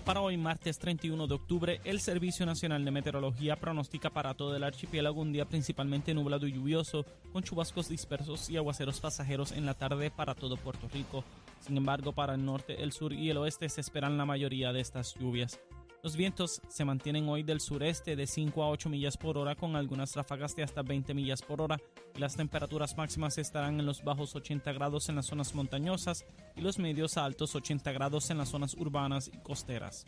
Para 0.03 0.21
hoy, 0.21 0.37
martes 0.37 0.79
31 0.79 1.27
de 1.27 1.35
octubre, 1.35 1.81
el 1.83 1.99
Servicio 1.99 2.47
Nacional 2.47 2.83
de 2.83 2.89
Meteorología 2.89 3.55
pronostica 3.55 4.09
para 4.09 4.33
todo 4.33 4.55
el 4.55 4.63
archipiélago 4.63 5.21
un 5.21 5.33
día 5.33 5.45
principalmente 5.45 6.15
nublado 6.15 6.47
y 6.47 6.53
lluvioso, 6.53 7.05
con 7.31 7.43
chubascos 7.43 7.89
dispersos 7.89 8.49
y 8.49 8.57
aguaceros 8.57 8.99
pasajeros 8.99 9.51
en 9.51 9.67
la 9.67 9.75
tarde 9.75 10.09
para 10.09 10.33
todo 10.33 10.57
Puerto 10.57 10.87
Rico. 10.91 11.23
Sin 11.59 11.77
embargo, 11.77 12.13
para 12.13 12.33
el 12.33 12.43
norte, 12.43 12.81
el 12.81 12.91
sur 12.91 13.13
y 13.13 13.29
el 13.29 13.37
oeste 13.37 13.69
se 13.69 13.81
esperan 13.81 14.17
la 14.17 14.25
mayoría 14.25 14.73
de 14.73 14.79
estas 14.79 15.13
lluvias. 15.13 15.59
Los 16.07 16.15
vientos 16.15 16.61
se 16.69 16.85
mantienen 16.85 17.27
hoy 17.27 17.43
del 17.43 17.59
sureste 17.59 18.15
de 18.15 18.27
5 18.27 18.63
a 18.63 18.69
8 18.69 18.87
millas 18.87 19.17
por 19.17 19.37
hora 19.37 19.55
con 19.55 19.75
algunas 19.75 20.15
ráfagas 20.15 20.55
de 20.55 20.63
hasta 20.63 20.81
20 20.81 21.13
millas 21.13 21.41
por 21.41 21.61
hora 21.61 21.81
y 22.15 22.19
las 22.19 22.37
temperaturas 22.37 22.95
máximas 22.95 23.37
estarán 23.37 23.77
en 23.77 23.85
los 23.85 24.05
bajos 24.05 24.33
80 24.33 24.71
grados 24.71 25.09
en 25.09 25.17
las 25.17 25.25
zonas 25.25 25.53
montañosas 25.53 26.25
y 26.55 26.61
los 26.61 26.79
medios 26.79 27.17
a 27.17 27.25
altos 27.25 27.55
80 27.55 27.91
grados 27.91 28.29
en 28.29 28.37
las 28.37 28.47
zonas 28.47 28.73
urbanas 28.75 29.27
y 29.27 29.37
costeras. 29.39 30.05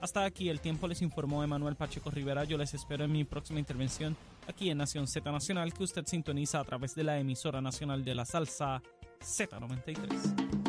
Hasta 0.00 0.24
aquí 0.24 0.48
el 0.48 0.58
tiempo 0.58 0.88
les 0.88 1.00
informó 1.00 1.44
Emanuel 1.44 1.76
Pacheco 1.76 2.10
Rivera. 2.10 2.42
Yo 2.42 2.58
les 2.58 2.74
espero 2.74 3.04
en 3.04 3.12
mi 3.12 3.22
próxima 3.22 3.60
intervención 3.60 4.16
aquí 4.48 4.70
en 4.70 4.78
Nación 4.78 5.06
Z 5.06 5.30
Nacional 5.30 5.72
que 5.72 5.84
usted 5.84 6.06
sintoniza 6.06 6.58
a 6.58 6.64
través 6.64 6.96
de 6.96 7.04
la 7.04 7.20
emisora 7.20 7.60
nacional 7.60 8.04
de 8.04 8.16
la 8.16 8.24
salsa 8.24 8.82
Z93. 9.20 10.65